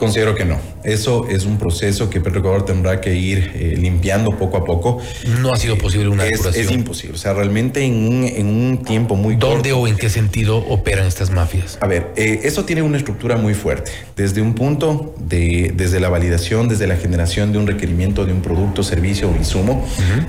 Considero 0.00 0.34
que 0.34 0.46
no. 0.46 0.58
Eso 0.82 1.28
es 1.28 1.44
un 1.44 1.58
proceso 1.58 2.08
que 2.08 2.22
Petroecuador 2.22 2.64
tendrá 2.64 3.02
que 3.02 3.14
ir 3.14 3.52
eh, 3.54 3.76
limpiando 3.78 4.30
poco 4.30 4.56
a 4.56 4.64
poco. 4.64 4.98
No 5.42 5.52
ha 5.52 5.58
sido 5.58 5.76
posible 5.76 6.08
una 6.08 6.26
es, 6.26 6.42
Es 6.56 6.70
imposible. 6.70 7.16
O 7.16 7.18
sea, 7.18 7.34
realmente 7.34 7.84
en 7.84 8.08
un, 8.08 8.24
en 8.24 8.46
un 8.46 8.82
tiempo 8.82 9.14
muy 9.14 9.36
¿Dónde 9.36 9.74
o 9.74 9.86
en 9.86 9.96
qué 9.96 10.08
sentido 10.08 10.56
operan 10.56 11.06
estas 11.06 11.30
mafias? 11.30 11.76
A 11.82 11.86
ver, 11.86 12.14
eh, 12.16 12.40
eso 12.44 12.64
tiene 12.64 12.80
una 12.80 12.96
estructura 12.96 13.36
muy 13.36 13.52
fuerte. 13.52 13.92
Desde 14.16 14.40
un 14.40 14.54
punto, 14.54 15.14
de, 15.20 15.74
desde 15.76 16.00
la 16.00 16.08
validación, 16.08 16.66
desde 16.70 16.86
la 16.86 16.96
generación 16.96 17.52
de 17.52 17.58
un 17.58 17.66
requerimiento 17.66 18.24
de 18.24 18.32
un 18.32 18.40
producto, 18.40 18.82
servicio 18.82 19.30
o 19.30 19.36
insumo. 19.36 19.86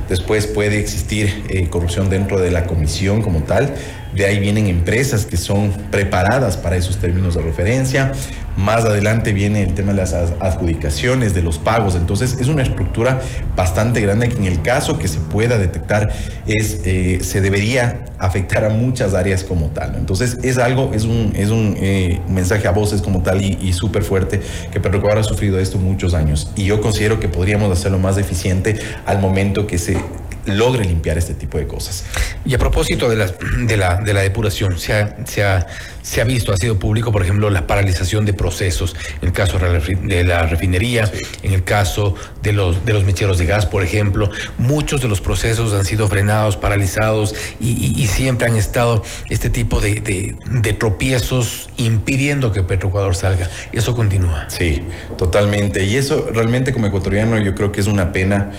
Después 0.10 0.48
puede 0.48 0.80
existir 0.80 1.46
eh, 1.48 1.70
corrupción 1.70 2.10
dentro 2.10 2.42
de 2.42 2.52
la 2.52 2.66
comisión 2.66 3.22
como 3.22 3.44
tal. 3.44 3.74
De 4.16 4.26
ahí 4.26 4.40
vienen 4.40 4.68
empresas 4.68 5.26
que 5.26 5.38
son 5.38 5.72
preparadas 5.90 6.58
para 6.58 6.76
esos 6.76 6.98
términos 6.98 7.36
de 7.36 7.42
referencia. 7.42 8.12
Más 8.58 8.84
adelante 8.84 9.32
viene 9.32 9.64
el 9.64 9.74
tema 9.74 9.94
de 9.94 9.98
las 9.98 10.14
adjudicaciones, 10.14 11.34
de 11.34 11.42
los 11.42 11.58
pagos. 11.58 11.96
Entonces 11.96 12.38
es 12.40 12.48
una 12.48 12.64
estructura 12.64 13.22
bastante 13.56 14.02
grande 14.02 14.30
que 14.30 14.38
en 14.38 14.46
el 14.46 14.62
caso 14.62 15.00
que 15.00 15.08
se 15.08 15.20
pueda 15.20 15.58
detectar 15.58 16.12
es, 16.46 16.82
eh, 16.86 17.20
se 17.24 17.40
debería 17.40 18.06
afectar 18.20 18.66
a 18.66 18.70
muchas 18.70 19.14
áreas 19.14 19.44
como 19.44 19.68
tal. 19.68 19.96
Entonces 19.96 20.40
es 20.44 20.58
algo, 20.58 20.92
es 20.94 21.06
un, 21.06 21.34
es 21.36 21.50
un 21.50 21.76
eh, 21.80 22.22
mensaje 22.28 22.68
a 22.68 22.72
voces 22.72 23.02
como 23.02 23.24
tal 23.24 23.42
y, 23.42 23.72
súper 23.72 24.04
fuerte 24.04 24.42
que 24.72 24.82
Petroecuador 24.82 25.20
ha 25.20 25.24
sufrido 25.24 25.58
esto 25.58 25.78
muchos 25.78 26.14
años. 26.14 26.52
Y 26.56 26.66
yo 26.66 26.82
considero 26.82 27.20
que 27.20 27.30
podríamos 27.30 27.72
hacerlo 27.72 28.00
más 28.00 28.18
eficiente 28.18 28.78
al 29.06 29.20
momento 29.20 29.66
que 29.66 29.78
se 29.78 29.98
logre 30.46 30.86
limpiar 30.86 31.18
este 31.18 31.34
tipo 31.34 31.58
de 31.58 31.68
cosas. 31.68 32.06
Y 32.46 32.54
a 32.54 32.58
propósito 32.58 33.10
de 33.10 33.16
la, 33.16 33.28
de 33.28 33.78
la, 33.78 34.02
de 34.02 34.14
la 34.14 34.22
depuración, 34.22 34.80
se 34.80 34.94
ha, 34.94 35.16
se, 35.26 35.44
ha, 35.44 35.68
se 36.02 36.22
ha 36.22 36.24
visto, 36.24 36.54
ha 36.54 36.58
sido 36.58 36.80
público, 36.80 37.12
por 37.12 37.24
ejemplo, 37.24 37.50
la 37.50 37.68
paralización 37.68 38.26
de 38.26 38.34
procesos, 38.34 38.96
en 39.22 39.28
el 39.28 39.34
caso 39.34 39.60
de 39.60 40.24
la 40.24 40.44
refinería, 40.48 41.12
en 41.44 41.54
el 41.54 41.64
caso 41.64 42.16
de 42.42 42.54
los, 42.54 42.86
de 42.86 42.94
los 42.94 43.04
mecheros 43.04 43.38
de 43.38 43.46
gas, 43.46 43.66
por 43.66 43.84
ejemplo, 43.84 44.30
muchos 44.58 45.02
de 45.02 45.08
los 45.08 45.22
procesos 45.22 45.74
han 45.74 45.86
sido 45.86 46.08
frenados, 46.08 46.58
paralizados 46.58 47.36
y, 47.60 48.02
siempre 48.12 48.48
han 48.48 48.58
estado 48.58 49.04
este 49.30 49.50
tipo 49.50 49.80
de, 49.80 50.02
de, 50.02 50.36
de 50.46 50.74
tropiezos 50.74 51.70
impidiendo 51.78 52.52
que 52.52 52.64
Petroecuador 52.64 53.16
salga. 53.16 53.50
Eso 53.72 53.96
continúa. 53.96 54.50
Sí, 54.50 54.84
totalmente. 55.18 55.86
Y 55.86 55.96
eso 55.96 56.30
realmente 56.34 56.74
como 56.74 56.88
ecuatoriano 56.88 57.38
yo 57.40 57.56
creo 57.56 57.72
que 57.72 57.80
es 57.80 57.88
una 57.88 58.12
pena 58.12 58.52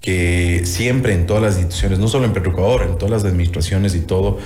que 0.00 0.62
siempre 0.64 1.14
en 1.14 1.26
todas 1.26 1.42
las 1.42 1.56
instituciones, 1.56 1.98
no 1.98 2.08
solo 2.08 2.24
en 2.24 2.32
Petroecuador, 2.32 2.82
en 2.82 2.98
todas 2.98 3.10
las 3.10 3.24
administraciones 3.24 3.94
y 3.94 4.00
todo, 4.00 4.38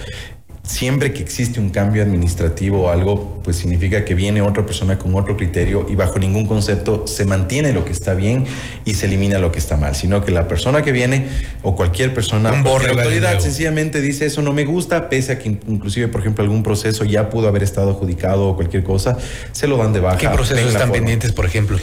siempre 0.65 1.13
que 1.13 1.23
existe 1.23 1.59
un 1.59 1.71
cambio 1.71 2.03
administrativo 2.03 2.83
o 2.83 2.91
algo, 2.91 3.41
pues 3.43 3.57
significa 3.57 4.05
que 4.05 4.15
viene 4.15 4.43
otra 4.43 4.65
persona 4.65 4.97
con 4.97 5.15
otro 5.15 5.37
criterio 5.37 5.87
y 5.89 5.97
bajo 5.97 6.19
ningún 6.19 6.47
concepto 6.47 7.07
se 7.07 7.25
mantiene 7.25 7.73
lo 7.73 7.85
que 7.85 7.93
está 7.93 8.15
bien 8.15 8.45
y 8.85 8.95
se 8.95 9.07
elimina 9.07 9.39
lo 9.39 9.51
que 9.51 9.59
está 9.59 9.77
mal, 9.77 9.97
sino 9.97 10.25
que 10.25 10.31
la 10.31 10.47
persona 10.47 10.83
que 10.83 10.93
viene 10.93 11.27
o 11.63 11.75
cualquier 11.75 12.15
persona, 12.15 12.53
la 12.53 12.59
autoridad 12.59 13.41
sencillamente 13.41 14.01
dice 14.01 14.27
eso 14.27 14.41
no 14.41 14.53
me 14.53 14.65
gusta, 14.65 15.09
pese 15.09 15.33
a 15.33 15.39
que 15.39 15.49
inclusive, 15.49 16.09
por 16.09 16.21
ejemplo, 16.21 16.45
algún 16.45 16.63
proceso 16.63 17.05
ya 17.05 17.29
pudo 17.29 17.49
haber 17.49 17.65
estado 17.65 17.91
adjudicado 17.91 18.49
o 18.49 18.57
cualquier 18.57 18.85
cosa, 18.85 19.19
se 19.51 19.67
lo 19.67 19.77
dan 19.77 19.93
de 19.93 20.01
baja. 20.01 20.19
¿Qué 20.19 20.29
procesos 20.29 20.73
están 20.73 20.93
pendientes, 20.93 21.33
por 21.33 21.45
ejemplo? 21.45 21.79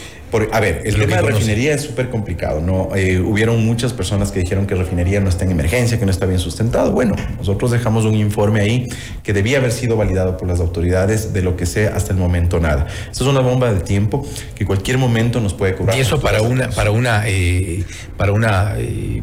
A 0.52 0.60
ver, 0.60 0.82
el 0.84 0.96
tema 0.96 1.16
de 1.16 1.22
refinería 1.22 1.74
es 1.74 1.82
súper 1.82 2.08
complicado, 2.08 2.60
¿no? 2.60 2.94
Eh, 2.94 3.20
hubieron 3.20 3.64
muchas 3.64 3.92
personas 3.92 4.30
que 4.30 4.40
dijeron 4.40 4.66
que 4.66 4.74
refinería 4.74 5.20
no 5.20 5.28
está 5.28 5.44
en 5.44 5.50
emergencia, 5.50 5.98
que 5.98 6.04
no 6.04 6.10
está 6.10 6.26
bien 6.26 6.38
sustentado. 6.38 6.92
Bueno, 6.92 7.16
nosotros 7.38 7.70
dejamos 7.70 8.04
un 8.04 8.14
informe 8.14 8.60
ahí 8.60 8.88
que 9.22 9.32
debía 9.32 9.58
haber 9.58 9.72
sido 9.72 9.96
validado 9.96 10.36
por 10.36 10.48
las 10.48 10.60
autoridades, 10.60 11.32
de 11.32 11.42
lo 11.42 11.56
que 11.56 11.66
sé 11.66 11.88
hasta 11.88 12.12
el 12.12 12.18
momento 12.18 12.60
nada. 12.60 12.86
Esto 13.10 13.24
es 13.24 13.30
una 13.30 13.40
bomba 13.40 13.72
de 13.72 13.80
tiempo 13.80 14.26
que 14.54 14.64
cualquier 14.64 14.98
momento 14.98 15.40
nos 15.40 15.54
puede 15.54 15.74
cobrar. 15.74 15.96
Y 15.96 16.00
eso 16.00 16.20
para 16.20 16.42
una, 16.42 16.70
para 16.70 16.90
una, 16.90 17.24
eh, 17.26 17.84
para 18.16 18.32
una, 18.32 18.74
eh, 18.78 19.22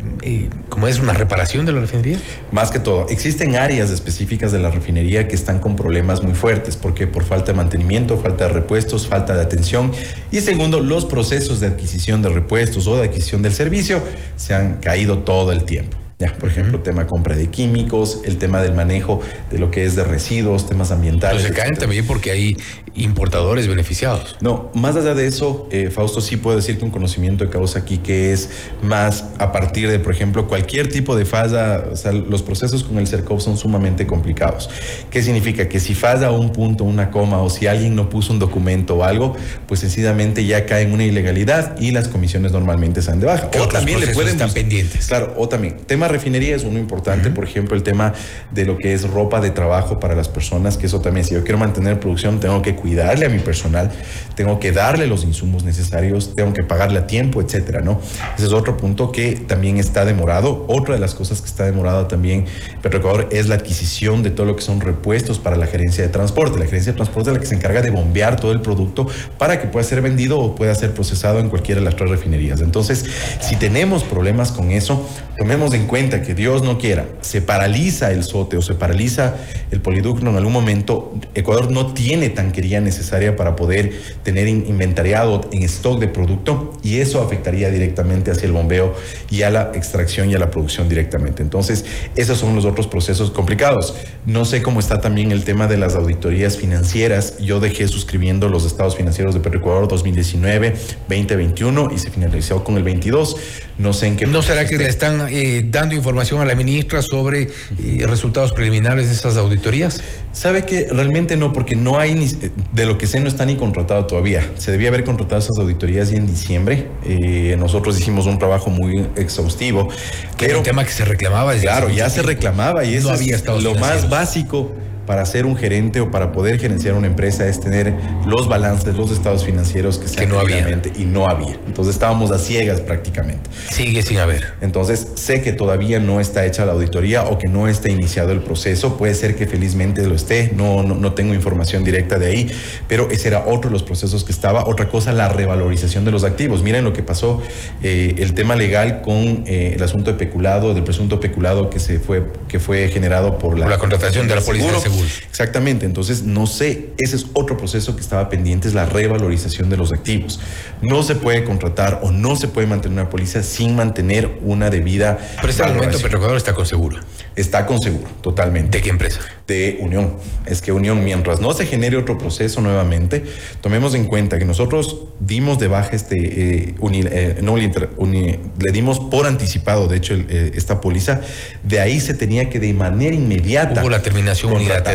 ¿cómo 0.70 0.88
es? 0.88 1.00
Una 1.00 1.14
reparación 1.14 1.66
de 1.66 1.72
la 1.72 1.82
refinería. 1.82 2.18
Más 2.52 2.72
que 2.72 2.80
todo, 2.80 3.08
existen 3.10 3.56
áreas 3.56 3.90
específicas 3.92 4.52
de 4.52 4.60
la 4.60 4.72
refinería 4.72 5.28
que 5.28 5.36
están 5.36 5.60
con 5.60 5.76
problemas 5.76 6.24
muy 6.24 6.34
fuertes, 6.34 6.76
porque 6.76 7.08
por 7.08 7.24
falta 7.24 7.52
de 7.52 7.58
mantenimiento, 7.58 8.18
falta 8.18 8.48
de 8.48 8.54
repuestos, 8.54 9.08
falta 9.08 9.36
de 9.36 9.42
atención 9.42 9.92
y 10.32 10.42
segundo, 10.42 10.80
los 10.80 10.97
procesos 11.06 11.60
de 11.60 11.68
adquisición 11.68 12.22
de 12.22 12.30
repuestos 12.30 12.88
o 12.88 12.96
de 12.98 13.06
adquisición 13.06 13.42
del 13.42 13.54
servicio 13.54 14.02
se 14.36 14.54
han 14.54 14.78
caído 14.78 15.20
todo 15.20 15.52
el 15.52 15.64
tiempo. 15.64 15.98
Ya, 16.20 16.34
por 16.34 16.50
ejemplo, 16.50 16.80
tema 16.80 17.06
compra 17.06 17.36
de 17.36 17.52
químicos, 17.52 18.22
el 18.26 18.38
tema 18.38 18.64
del 18.64 18.74
manejo 18.74 19.22
de 19.52 19.60
lo 19.60 19.70
que 19.70 19.86
es 19.86 19.96
de 19.96 20.04
residuos, 20.04 20.68
temas 20.68 20.90
ambientales. 20.90 21.44
Pero 21.44 21.54
se 21.54 21.62
caen 21.62 21.76
también 21.76 22.08
porque 22.08 22.32
hay 22.32 22.58
importadores 22.96 23.68
beneficiados. 23.68 24.36
No, 24.42 24.72
más 24.74 24.96
allá 24.96 25.14
de 25.14 25.28
eso, 25.28 25.68
eh, 25.72 25.92
Fausto, 25.92 26.20
sí 26.20 26.38
puedo 26.38 26.58
decir 26.58 26.80
con 26.80 26.90
conocimiento 26.90 27.44
de 27.46 27.52
causa 27.52 27.80
aquí 27.80 28.00
que 28.00 28.34
es 28.34 28.50
más 28.82 29.26
a 29.38 29.52
partir 29.52 29.92
de, 29.92 30.00
por 30.00 30.12
ejemplo, 30.12 30.48
cualquier 30.48 30.90
tipo 30.90 31.16
de 31.16 31.26
falla, 31.26 31.86
o 31.92 31.96
sea, 31.96 32.12
los 32.12 32.42
procesos 32.42 32.84
con 32.84 32.98
el 32.98 33.08
CERCOP 33.08 33.40
son 33.40 33.56
sumamente 33.56 34.08
complicados. 34.08 34.72
¿Qué 35.12 35.22
significa? 35.22 35.70
Que 35.70 35.80
si 35.80 35.94
falla 35.94 36.32
un 36.32 36.52
punto, 36.52 36.84
una 36.84 37.12
coma, 37.12 37.44
o 37.44 37.52
si 37.52 37.68
alguien 37.68 37.96
no 37.96 38.10
puso 38.10 38.34
un 38.34 38.40
documento 38.40 38.96
o 38.96 39.04
algo, 39.04 39.36
pues 39.68 39.82
sencillamente 39.82 40.44
ya 40.46 40.66
cae 40.66 40.82
en 40.82 40.94
una 40.94 41.04
ilegalidad 41.04 41.80
y 41.80 41.92
las 41.92 42.08
comisiones 42.08 42.54
normalmente 42.54 43.04
se 43.04 43.12
de 43.12 43.26
baja. 43.26 43.52
o 43.60 43.68
también 43.68 44.00
le 44.00 44.08
pueden 44.08 44.32
estar 44.32 44.52
pendientes. 44.52 45.06
Claro, 45.06 45.36
o 45.38 45.48
también, 45.48 45.78
tema 45.86 46.07
refinería 46.08 46.56
es 46.56 46.64
uno 46.64 46.80
importante, 46.80 47.30
por 47.30 47.44
ejemplo, 47.44 47.76
el 47.76 47.84
tema 47.84 48.14
de 48.52 48.66
lo 48.66 48.78
que 48.78 48.94
es 48.94 49.10
ropa 49.10 49.42
de 49.42 49.52
trabajo 49.52 50.00
para 50.00 50.16
las 50.16 50.30
personas, 50.30 50.78
que 50.78 50.86
eso 50.86 51.02
también, 51.02 51.26
si 51.26 51.34
yo 51.34 51.44
quiero 51.44 51.58
mantener 51.58 52.00
producción, 52.00 52.40
tengo 52.40 52.62
que 52.62 52.76
cuidarle 52.76 53.26
a 53.26 53.30
mi 53.30 53.40
personal, 53.40 53.92
tengo 54.36 54.60
que 54.60 54.72
darle 54.72 55.08
los 55.08 55.24
insumos 55.24 55.64
necesarios, 55.64 56.36
tengo 56.36 56.54
que 56.54 56.64
pagarle 56.64 57.00
a 57.00 57.08
tiempo, 57.08 57.42
etcétera, 57.42 57.82
¿no? 57.82 58.00
Ese 58.38 58.48
es 58.48 58.54
otro 58.54 58.78
punto 58.78 59.12
que 59.12 59.34
también 59.34 59.78
está 59.78 60.06
demorado. 60.06 60.66
Otra 60.68 60.96
de 60.96 61.00
las 61.00 61.16
cosas 61.16 61.42
que 61.42 61.48
está 61.48 61.66
demorada 61.66 62.08
también, 62.08 62.46
Petroecuador, 62.82 63.30
es 63.32 63.48
la 63.48 63.56
adquisición 63.56 64.24
de 64.24 64.32
todo 64.32 64.46
lo 64.46 64.56
que 64.56 64.62
son 64.62 64.82
repuestos 64.82 65.40
para 65.40 65.56
la 65.56 65.68
gerencia 65.68 66.04
de 66.04 66.10
transporte. 66.10 66.60
La 66.60 66.66
gerencia 66.66 66.92
de 66.92 66.98
transporte 66.98 67.30
es 67.30 67.36
la 67.36 67.40
que 67.40 67.48
se 67.48 67.56
encarga 67.56 67.82
de 67.82 67.90
bombear 67.90 68.40
todo 68.40 68.52
el 68.52 68.62
producto 68.62 69.08
para 69.38 69.60
que 69.60 69.68
pueda 69.68 69.84
ser 69.84 70.02
vendido 70.02 70.40
o 70.40 70.56
pueda 70.56 70.74
ser 70.76 70.94
procesado 70.94 71.40
en 71.40 71.50
cualquiera 71.50 71.80
de 71.82 71.86
las 71.86 71.96
tres 71.96 72.10
refinerías. 72.10 72.62
Entonces, 72.62 73.06
si 73.40 73.56
tenemos 73.56 74.04
problemas 74.04 74.52
con 74.52 74.72
eso, 74.72 75.08
tomemos 75.38 75.74
en 75.74 75.88
cuenta 75.88 75.97
que 75.98 76.36
Dios 76.36 76.62
no 76.62 76.78
quiera, 76.78 77.08
se 77.22 77.42
paraliza 77.42 78.12
el 78.12 78.24
SOTE 78.24 78.58
o 78.58 78.62
se 78.62 78.76
paraliza 78.76 79.36
el 79.72 79.82
poliducto 79.82 80.30
en 80.30 80.36
algún 80.36 80.54
momento, 80.54 81.12
Ecuador 81.34 81.72
no 81.72 81.94
tiene 81.94 82.30
tanquería 82.30 82.80
necesaria 82.82 83.36
para 83.36 83.56
poder 83.56 83.92
tener 84.22 84.48
inventariado 84.48 85.42
en 85.52 85.64
stock 85.64 86.00
de 86.00 86.08
producto 86.08 86.78
y 86.84 87.00
eso 87.00 87.20
afectaría 87.20 87.72
directamente 87.72 88.30
hacia 88.30 88.46
el 88.46 88.52
bombeo 88.52 88.96
y 89.32 89.42
a 89.42 89.50
la 89.50 89.72
extracción 89.74 90.30
y 90.30 90.36
a 90.36 90.40
la 90.40 90.52
producción 90.52 90.88
directamente. 90.88 91.42
Entonces, 91.42 91.84
esos 92.16 92.38
son 92.38 92.56
los 92.56 92.66
otros 92.66 92.86
procesos 92.86 93.32
complicados. 93.32 93.96
No 94.28 94.46
sé 94.46 94.62
cómo 94.62 94.80
está 94.80 95.02
también 95.02 95.32
el 95.32 95.44
tema 95.44 95.68
de 95.68 95.78
las 95.78 95.96
auditorías 95.96 96.58
financieras. 96.58 97.40
Yo 97.40 97.60
dejé 97.60 97.88
suscribiendo 97.88 98.50
los 98.50 98.66
estados 98.66 98.96
financieros 98.96 99.34
de 99.34 99.40
Petroecuador 99.40 99.88
2019, 99.88 100.76
2021 101.10 101.90
y 101.92 101.98
se 101.98 102.12
finalizó 102.12 102.64
con 102.64 102.78
el 102.78 102.84
22. 102.84 103.36
No 103.80 103.94
sé 103.94 104.08
en 104.08 104.18
qué. 104.18 104.26
¿No 104.26 104.42
será 104.42 104.66
que 104.66 104.78
le 104.78 104.88
están 104.88 105.28
eh, 105.30 105.64
dando 105.70 105.87
información 105.96 106.42
a 106.42 106.46
la 106.46 106.56
ministra 106.56 107.02
sobre 107.02 107.44
eh, 107.44 108.06
resultados 108.08 108.52
preliminares 108.52 109.08
de 109.08 109.14
esas 109.14 109.38
auditorías? 109.38 110.02
Sabe 110.32 110.66
que 110.66 110.88
realmente 110.92 111.38
no, 111.38 111.54
porque 111.54 111.76
no 111.76 112.00
hay 112.00 112.16
ni, 112.16 112.28
de 112.74 112.86
lo 112.86 112.98
que 112.98 113.08
sé 113.08 113.20
no 113.20 113.28
está 113.28 113.46
ni 113.46 113.56
contratado 113.56 114.06
todavía. 114.06 114.52
Se 114.58 114.72
debía 114.72 114.90
haber 114.90 115.04
contratado 115.04 115.40
esas 115.40 115.58
auditorías 115.58 116.10
ya 116.10 116.18
en 116.18 116.28
diciembre. 116.28 116.88
Eh, 117.06 117.56
nosotros 117.58 118.00
hicimos 118.00 118.26
un 118.26 118.38
trabajo 118.38 118.70
muy 118.70 119.08
exhaustivo. 119.16 119.90
Pero 120.38 120.60
un 120.60 120.64
tema 120.64 120.84
que 120.84 120.92
se 120.92 121.06
reclamaba. 121.06 121.56
Claro, 121.56 121.90
ya 121.90 122.10
se 122.10 122.22
reclamaba 122.22 122.86
y 122.86 122.96
eso 122.96 123.14
es 123.14 123.46
lo 123.64 123.76
más 123.76 124.10
básico 124.10 124.72
para 125.08 125.26
ser 125.26 125.46
un 125.46 125.56
gerente 125.56 126.02
o 126.02 126.12
para 126.12 126.34
poder 126.34 126.60
gerenciar 126.60 126.94
una 126.94 127.08
empresa 127.08 127.48
es 127.48 127.62
tener 127.62 127.94
los 128.28 128.50
balances, 128.50 128.96
los 128.98 129.10
estados 129.10 129.46
financieros 129.46 129.98
que, 129.98 130.14
que 130.14 130.28
no 130.28 130.38
había. 130.38 130.68
Y 130.98 131.06
no 131.06 131.28
había. 131.28 131.58
Entonces 131.66 131.96
estábamos 131.96 132.30
a 132.32 132.38
ciegas 132.38 132.82
prácticamente. 132.82 133.50
Sigue 133.72 134.02
sin 134.04 134.18
haber. 134.18 134.54
Entonces 134.60 135.08
sé 135.16 135.42
que 135.42 135.54
todavía 135.54 136.02
no 136.02 136.20
está 136.20 136.46
hecha 136.46 136.66
la 136.66 136.74
auditoría 136.74 137.24
o 137.24 137.38
que 137.38 137.48
no 137.48 137.70
está 137.70 137.90
iniciado 137.90 138.34
el 138.34 138.42
proceso. 138.42 138.98
Puede 138.98 139.16
ser 139.16 139.38
que 139.38 139.48
felizmente 139.48 140.06
lo 140.06 140.14
esté. 140.14 140.52
No, 140.54 140.84
no, 140.84 141.14
tengo 141.14 141.34
información 141.34 141.86
directa 141.86 142.20
de 142.20 142.28
ahí, 142.28 142.52
pero 142.90 143.10
ese 143.10 143.30
era 143.30 143.46
otro 143.48 143.70
de 143.70 143.74
los 143.74 143.84
procesos 143.84 144.26
que 144.26 144.34
estaba. 144.34 144.68
Otra 144.68 144.90
cosa, 144.90 145.14
la 145.14 145.30
revalorización 145.30 146.04
de 146.04 146.12
los 146.12 146.26
activos. 146.26 146.64
Miren 146.64 146.84
lo 146.84 146.92
que 146.92 147.02
pasó, 147.02 147.42
eh, 147.82 148.16
el 148.18 148.34
tema 148.34 148.58
legal 148.58 149.02
con 149.02 149.46
eh, 149.48 149.74
el 149.76 149.84
asunto 149.84 150.12
de 150.12 150.18
peculado, 150.18 150.74
del 150.74 150.84
presunto 150.84 151.22
peculado 151.22 151.70
que 151.70 151.80
se 151.80 152.00
fue, 152.00 152.26
que 152.50 152.60
fue 152.60 152.90
generado 152.90 153.38
por 153.38 153.58
la, 153.58 153.70
la 153.70 153.78
contratación 153.78 154.28
de 154.28 154.36
la 154.36 154.42
policía 154.42 154.74
de 154.74 154.80
seguro. 154.82 154.97
Exactamente, 155.30 155.86
entonces 155.86 156.24
no 156.24 156.48
sé, 156.48 156.90
ese 156.98 157.16
es 157.16 157.28
otro 157.34 157.58
proceso 157.58 157.96
que 157.96 158.02
estaba 158.02 158.30
pendiente, 158.30 158.68
es 158.68 158.74
la 158.74 158.86
revalorización 158.86 159.70
de 159.70 159.78
los 159.78 159.92
activos. 159.92 160.40
No 160.82 161.04
se 161.04 161.16
puede 161.16 161.44
contratar 161.44 162.00
o 162.04 162.12
no 162.12 162.36
se 162.36 162.48
puede 162.48 162.68
mantener 162.68 163.00
una 163.00 163.10
póliza 163.10 163.44
sin 163.44 163.76
mantener 163.76 164.40
una 164.42 164.70
debida. 164.70 165.18
Pero 165.38 165.50
este 165.50 165.64
momento 165.68 166.00
Petroecuador 166.00 166.38
está 166.38 166.54
con 166.54 166.66
seguro. 166.66 167.00
Está 167.36 167.66
con 167.66 167.80
seguro, 167.80 168.10
totalmente. 168.22 168.78
¿De 168.78 168.84
qué 168.84 168.90
empresa? 168.90 169.20
De 169.48 169.78
Unión. 169.82 170.16
Es 170.46 170.62
que 170.62 170.72
Unión, 170.72 171.04
mientras 171.04 171.40
no 171.40 171.54
se 171.54 171.66
genere 171.66 171.98
otro 171.98 172.18
proceso 172.18 172.62
nuevamente, 172.62 173.24
tomemos 173.62 173.94
en 173.94 174.06
cuenta 174.06 174.40
que 174.40 174.46
nosotros 174.46 174.98
dimos 175.20 175.60
de 175.60 175.68
baja 175.68 175.92
este, 175.92 176.16
eh, 176.18 176.76
eh, 176.80 177.40
no, 177.42 177.58
le 177.58 178.72
dimos 178.72 179.00
por 179.00 179.28
anticipado, 179.28 179.88
de 179.88 179.98
hecho, 179.98 180.16
eh, 180.16 180.52
esta 180.56 180.82
póliza, 180.82 181.22
de 181.64 181.80
ahí 181.80 182.00
se 182.00 182.14
tenía 182.14 182.50
que 182.50 182.60
de 182.60 182.74
manera 182.74 183.16
inmediata. 183.16 183.82
Hubo 183.82 183.90
la 183.90 184.02
terminación 184.02 184.54
unilateral. 184.54 184.87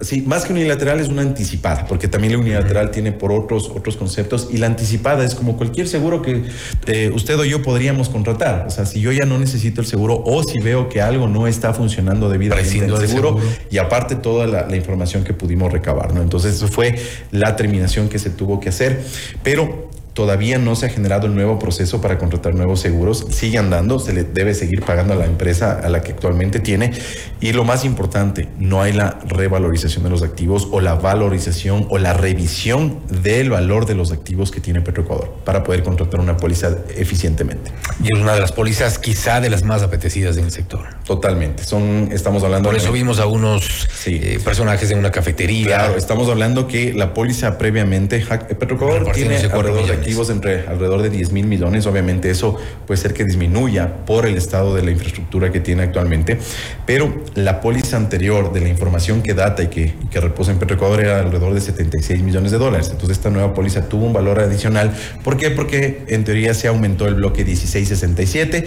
Sí, 0.00 0.22
más 0.22 0.44
que 0.44 0.52
unilateral 0.52 1.00
es 1.00 1.08
una 1.08 1.22
anticipada, 1.22 1.86
porque 1.86 2.08
también 2.08 2.34
la 2.34 2.38
unilateral 2.38 2.90
tiene 2.90 3.12
por 3.12 3.32
otros, 3.32 3.70
otros 3.74 3.96
conceptos 3.96 4.48
y 4.50 4.58
la 4.58 4.66
anticipada 4.66 5.24
es 5.24 5.34
como 5.34 5.56
cualquier 5.56 5.88
seguro 5.88 6.20
que 6.20 6.42
eh, 6.86 7.10
usted 7.14 7.38
o 7.38 7.44
yo 7.44 7.62
podríamos 7.62 8.08
contratar. 8.08 8.66
O 8.66 8.70
sea, 8.70 8.86
si 8.86 9.00
yo 9.00 9.12
ya 9.12 9.24
no 9.24 9.38
necesito 9.38 9.80
el 9.80 9.86
seguro 9.86 10.22
o 10.24 10.42
si 10.42 10.58
veo 10.60 10.88
que 10.88 11.00
algo 11.00 11.28
no 11.28 11.46
está 11.46 11.72
funcionando 11.72 12.28
debidamente 12.28 12.78
en 12.78 12.90
el 12.90 13.08
seguro, 13.08 13.38
y 13.70 13.78
aparte 13.78 14.16
toda 14.16 14.46
la, 14.46 14.66
la, 14.66 14.76
información 14.76 15.24
que 15.24 15.32
pudimos 15.32 15.72
recabar, 15.72 16.12
¿no? 16.12 16.20
Entonces, 16.20 16.56
eso 16.56 16.68
fue 16.68 16.96
la 17.30 17.56
terminación 17.56 18.08
que 18.08 18.18
se 18.18 18.30
tuvo 18.30 18.60
que 18.60 18.68
hacer, 18.68 19.02
pero 19.42 19.88
Todavía 20.14 20.58
no 20.58 20.76
se 20.76 20.86
ha 20.86 20.88
generado 20.88 21.26
el 21.26 21.34
nuevo 21.34 21.58
proceso 21.58 22.00
para 22.00 22.18
contratar 22.18 22.54
nuevos 22.54 22.80
seguros. 22.80 23.26
Sigue 23.30 23.58
andando, 23.58 23.98
se 23.98 24.12
le 24.12 24.22
debe 24.22 24.54
seguir 24.54 24.82
pagando 24.82 25.12
a 25.12 25.16
la 25.16 25.26
empresa 25.26 25.80
a 25.82 25.88
la 25.88 26.02
que 26.02 26.12
actualmente 26.12 26.60
tiene. 26.60 26.92
Y 27.40 27.52
lo 27.52 27.64
más 27.64 27.84
importante, 27.84 28.48
no 28.58 28.80
hay 28.80 28.92
la 28.92 29.18
revalorización 29.26 30.04
de 30.04 30.10
los 30.10 30.22
activos 30.22 30.68
o 30.70 30.80
la 30.80 30.94
valorización 30.94 31.88
o 31.90 31.98
la 31.98 32.12
revisión 32.12 33.00
del 33.22 33.50
valor 33.50 33.86
de 33.86 33.96
los 33.96 34.12
activos 34.12 34.52
que 34.52 34.60
tiene 34.60 34.80
Petroecuador 34.82 35.34
para 35.44 35.64
poder 35.64 35.82
contratar 35.82 36.20
una 36.20 36.36
póliza 36.36 36.78
eficientemente. 36.96 37.72
Y 38.02 38.06
es 38.14 38.20
una 38.20 38.34
de 38.34 38.40
las 38.40 38.52
pólizas 38.52 39.00
quizá 39.00 39.40
de 39.40 39.50
las 39.50 39.64
más 39.64 39.82
apetecidas 39.82 40.36
en 40.36 40.44
el 40.44 40.52
sector. 40.52 40.86
Totalmente. 41.04 41.64
Son, 41.64 42.10
estamos 42.12 42.44
hablando. 42.44 42.68
Por 42.68 42.78
eso 42.78 42.92
vimos 42.92 43.18
a 43.18 43.26
unos 43.26 43.88
eh, 44.06 44.38
personajes 44.44 44.90
en 44.92 44.98
una 44.98 45.10
cafetería. 45.10 45.66
Claro, 45.66 45.96
estamos 45.96 46.28
hablando 46.28 46.68
que 46.68 46.92
la 46.94 47.14
póliza 47.14 47.58
previamente, 47.58 48.24
Petroecuador 48.58 49.12
tiene 49.12 49.38
alrededor 49.38 49.86
de 49.86 50.03
entre 50.30 50.66
alrededor 50.66 51.02
de 51.02 51.10
10 51.10 51.32
mil 51.32 51.46
millones. 51.46 51.86
Obviamente 51.86 52.30
eso 52.30 52.56
puede 52.86 53.00
ser 53.00 53.14
que 53.14 53.24
disminuya 53.24 54.04
por 54.04 54.26
el 54.26 54.36
estado 54.36 54.74
de 54.74 54.82
la 54.82 54.90
infraestructura 54.90 55.50
que 55.50 55.60
tiene 55.60 55.82
actualmente, 55.82 56.38
pero 56.86 57.12
la 57.34 57.60
póliza 57.60 57.96
anterior 57.96 58.52
de 58.52 58.60
la 58.60 58.68
información 58.68 59.22
que 59.22 59.34
data 59.34 59.62
y 59.62 59.68
que, 59.68 59.94
que 60.10 60.20
reposa 60.20 60.52
en 60.52 60.58
Petroecuador 60.58 61.00
era 61.00 61.20
alrededor 61.20 61.54
de 61.54 61.60
76 61.60 62.22
millones 62.22 62.52
de 62.52 62.58
dólares. 62.58 62.88
Entonces 62.90 63.16
esta 63.18 63.30
nueva 63.30 63.54
póliza 63.54 63.88
tuvo 63.88 64.06
un 64.06 64.12
valor 64.12 64.40
adicional. 64.40 64.92
¿Por 65.22 65.36
qué? 65.36 65.50
Porque 65.50 66.04
en 66.08 66.24
teoría 66.24 66.54
se 66.54 66.68
aumentó 66.68 67.06
el 67.06 67.14
bloque 67.14 67.44
1667, 67.44 68.66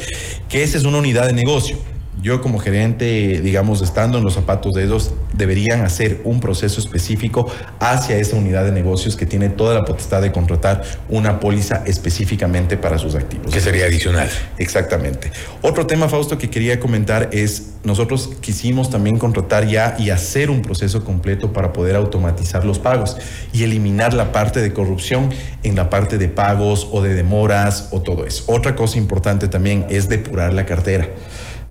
que 0.50 0.64
esa 0.64 0.78
es 0.78 0.84
una 0.84 0.98
unidad 0.98 1.28
de 1.28 1.34
negocio 1.34 1.78
yo 2.22 2.42
como 2.42 2.58
gerente, 2.58 3.42
digamos, 3.42 3.82
estando 3.82 4.18
en 4.18 4.24
los 4.24 4.34
zapatos 4.34 4.74
de 4.74 4.84
ellos, 4.84 5.14
deberían 5.34 5.82
hacer 5.82 6.22
un 6.24 6.40
proceso 6.40 6.80
específico 6.80 7.52
hacia 7.80 8.18
esa 8.18 8.36
unidad 8.36 8.66
de 8.66 8.72
negocios 8.72 9.16
que 9.16 9.26
tiene 9.26 9.50
toda 9.50 9.76
la 9.76 9.86
potestad 9.86 10.22
de 10.22 10.32
contratar 10.32 10.84
una 11.10 11.40
póliza 11.40 11.84
específicamente 11.86 12.76
para 12.76 12.98
sus 12.98 13.16
activos. 13.16 13.54
Que 13.54 13.62
sería 13.62 13.86
adicional. 13.86 14.30
Exactamente. 14.58 15.32
Otro 15.62 15.86
tema, 15.86 16.10
Fausto, 16.10 16.38
que 16.38 16.50
quería 16.50 16.80
comentar 16.80 17.30
es, 17.32 17.74
nosotros 17.84 18.32
quisimos 18.42 18.90
también 18.90 19.20
contratar 19.20 19.68
ya 19.68 19.96
y 20.00 20.10
hacer 20.10 20.50
un 20.50 20.64
proceso 20.64 21.04
completo 21.04 21.54
para 21.54 21.72
poder 21.72 21.96
automatizar 21.96 22.66
los 22.66 22.80
pagos 22.80 23.18
y 23.54 23.64
eliminar 23.64 24.14
la 24.14 24.32
parte 24.32 24.62
de 24.62 24.74
corrupción 24.74 25.30
en 25.64 25.76
la 25.76 25.90
parte 25.90 26.18
de 26.18 26.30
pagos 26.30 26.88
o 26.92 27.02
de 27.02 27.14
demoras 27.14 27.90
o 27.92 28.02
todo 28.02 28.26
eso. 28.26 28.44
Otra 28.48 28.76
cosa 28.76 28.98
importante 28.98 29.48
también 29.48 29.86
es 29.90 30.10
depurar 30.10 30.54
la 30.54 30.66
cartera 30.66 31.08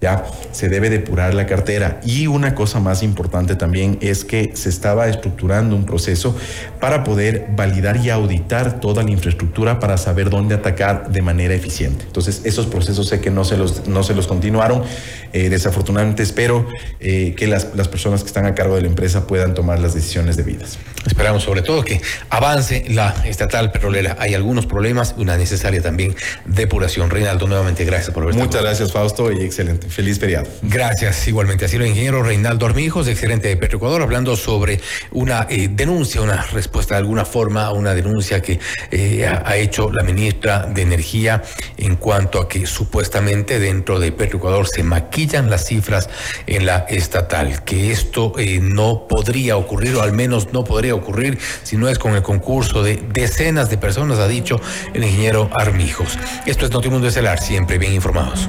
ya 0.00 0.24
se 0.52 0.68
debe 0.68 0.90
depurar 0.90 1.34
la 1.34 1.46
cartera. 1.46 2.00
Y 2.04 2.26
una 2.26 2.54
cosa 2.54 2.80
más 2.80 3.02
importante 3.02 3.56
también 3.56 3.98
es 4.00 4.24
que 4.24 4.52
se 4.54 4.68
estaba 4.68 5.08
estructurando 5.08 5.74
un 5.76 5.84
proceso 5.84 6.36
para 6.80 7.04
poder 7.04 7.46
validar 7.56 7.96
y 7.98 8.10
auditar 8.10 8.80
toda 8.80 9.02
la 9.02 9.10
infraestructura 9.10 9.80
para 9.80 9.96
saber 9.96 10.30
dónde 10.30 10.54
atacar 10.54 11.10
de 11.10 11.22
manera 11.22 11.54
eficiente. 11.54 12.04
Entonces, 12.06 12.42
esos 12.44 12.66
procesos 12.66 13.08
sé 13.08 13.20
que 13.20 13.30
no 13.30 13.44
se 13.44 13.56
los, 13.56 13.86
no 13.86 14.02
se 14.02 14.14
los 14.14 14.26
continuaron. 14.26 14.82
Eh, 15.32 15.48
desafortunadamente 15.48 16.22
espero 16.22 16.66
eh, 17.00 17.34
que 17.36 17.46
las, 17.46 17.68
las 17.74 17.88
personas 17.88 18.22
que 18.22 18.26
están 18.26 18.46
a 18.46 18.54
cargo 18.54 18.76
de 18.76 18.82
la 18.82 18.88
empresa 18.88 19.26
puedan 19.26 19.54
tomar 19.54 19.78
las 19.78 19.94
decisiones 19.94 20.36
debidas. 20.36 20.78
Esperamos 21.06 21.42
sobre 21.42 21.62
todo 21.62 21.84
que 21.84 22.00
avance 22.30 22.84
la 22.88 23.14
estatal 23.24 23.70
petrolera. 23.70 24.16
Hay 24.18 24.34
algunos 24.34 24.66
problemas, 24.66 25.14
una 25.16 25.36
necesaria 25.36 25.80
también 25.80 26.14
depuración. 26.44 27.10
Reinaldo, 27.10 27.46
nuevamente 27.46 27.84
gracias 27.84 28.12
por 28.12 28.24
haber 28.24 28.34
Muchas 28.34 28.62
gracias, 28.62 28.92
Fausto, 28.92 29.30
y 29.32 29.42
excelente. 29.42 29.85
Feliz 29.88 30.18
feriado. 30.18 30.46
Gracias, 30.62 31.26
igualmente. 31.28 31.64
Así 31.64 31.78
lo 31.78 31.86
ingeniero 31.86 32.22
Reinaldo 32.22 32.66
Armijos, 32.66 33.08
excelente 33.08 33.48
de 33.48 33.56
Petroecuador, 33.56 34.02
hablando 34.02 34.36
sobre 34.36 34.80
una 35.12 35.46
eh, 35.48 35.68
denuncia, 35.70 36.20
una 36.20 36.42
respuesta 36.42 36.94
de 36.94 37.00
alguna 37.00 37.24
forma 37.24 37.66
a 37.66 37.72
una 37.72 37.94
denuncia 37.94 38.42
que 38.42 38.58
eh, 38.90 39.26
ha, 39.26 39.56
hecho 39.56 39.90
la 39.92 40.02
ministra 40.02 40.66
de 40.66 40.82
Energía 40.82 41.42
en 41.76 41.96
cuanto 41.96 42.40
a 42.40 42.48
que 42.48 42.66
supuestamente 42.66 43.58
dentro 43.58 43.98
de 43.98 44.12
Petroecuador 44.12 44.66
se 44.66 44.82
maquillan 44.82 45.50
las 45.50 45.66
cifras 45.66 46.08
en 46.46 46.66
la 46.66 46.86
estatal, 46.88 47.64
que 47.64 47.92
esto 47.92 48.32
eh, 48.38 48.60
no 48.60 49.06
podría 49.08 49.56
ocurrir, 49.56 49.96
o 49.96 50.02
al 50.02 50.12
menos 50.12 50.52
no 50.52 50.64
podría 50.64 50.94
ocurrir 50.94 51.38
si 51.62 51.76
no 51.76 51.88
es 51.88 51.98
con 51.98 52.14
el 52.14 52.22
concurso 52.22 52.82
de 52.82 53.02
decenas 53.12 53.70
de 53.70 53.78
personas, 53.78 54.18
ha 54.18 54.28
dicho 54.28 54.60
el 54.94 55.04
ingeniero 55.04 55.50
Armijos. 55.54 56.18
Esto 56.46 56.66
es 56.66 56.70
Notimundo 56.72 57.08
Estelar, 57.08 57.40
siempre 57.40 57.78
bien 57.78 57.92
informados. 57.92 58.48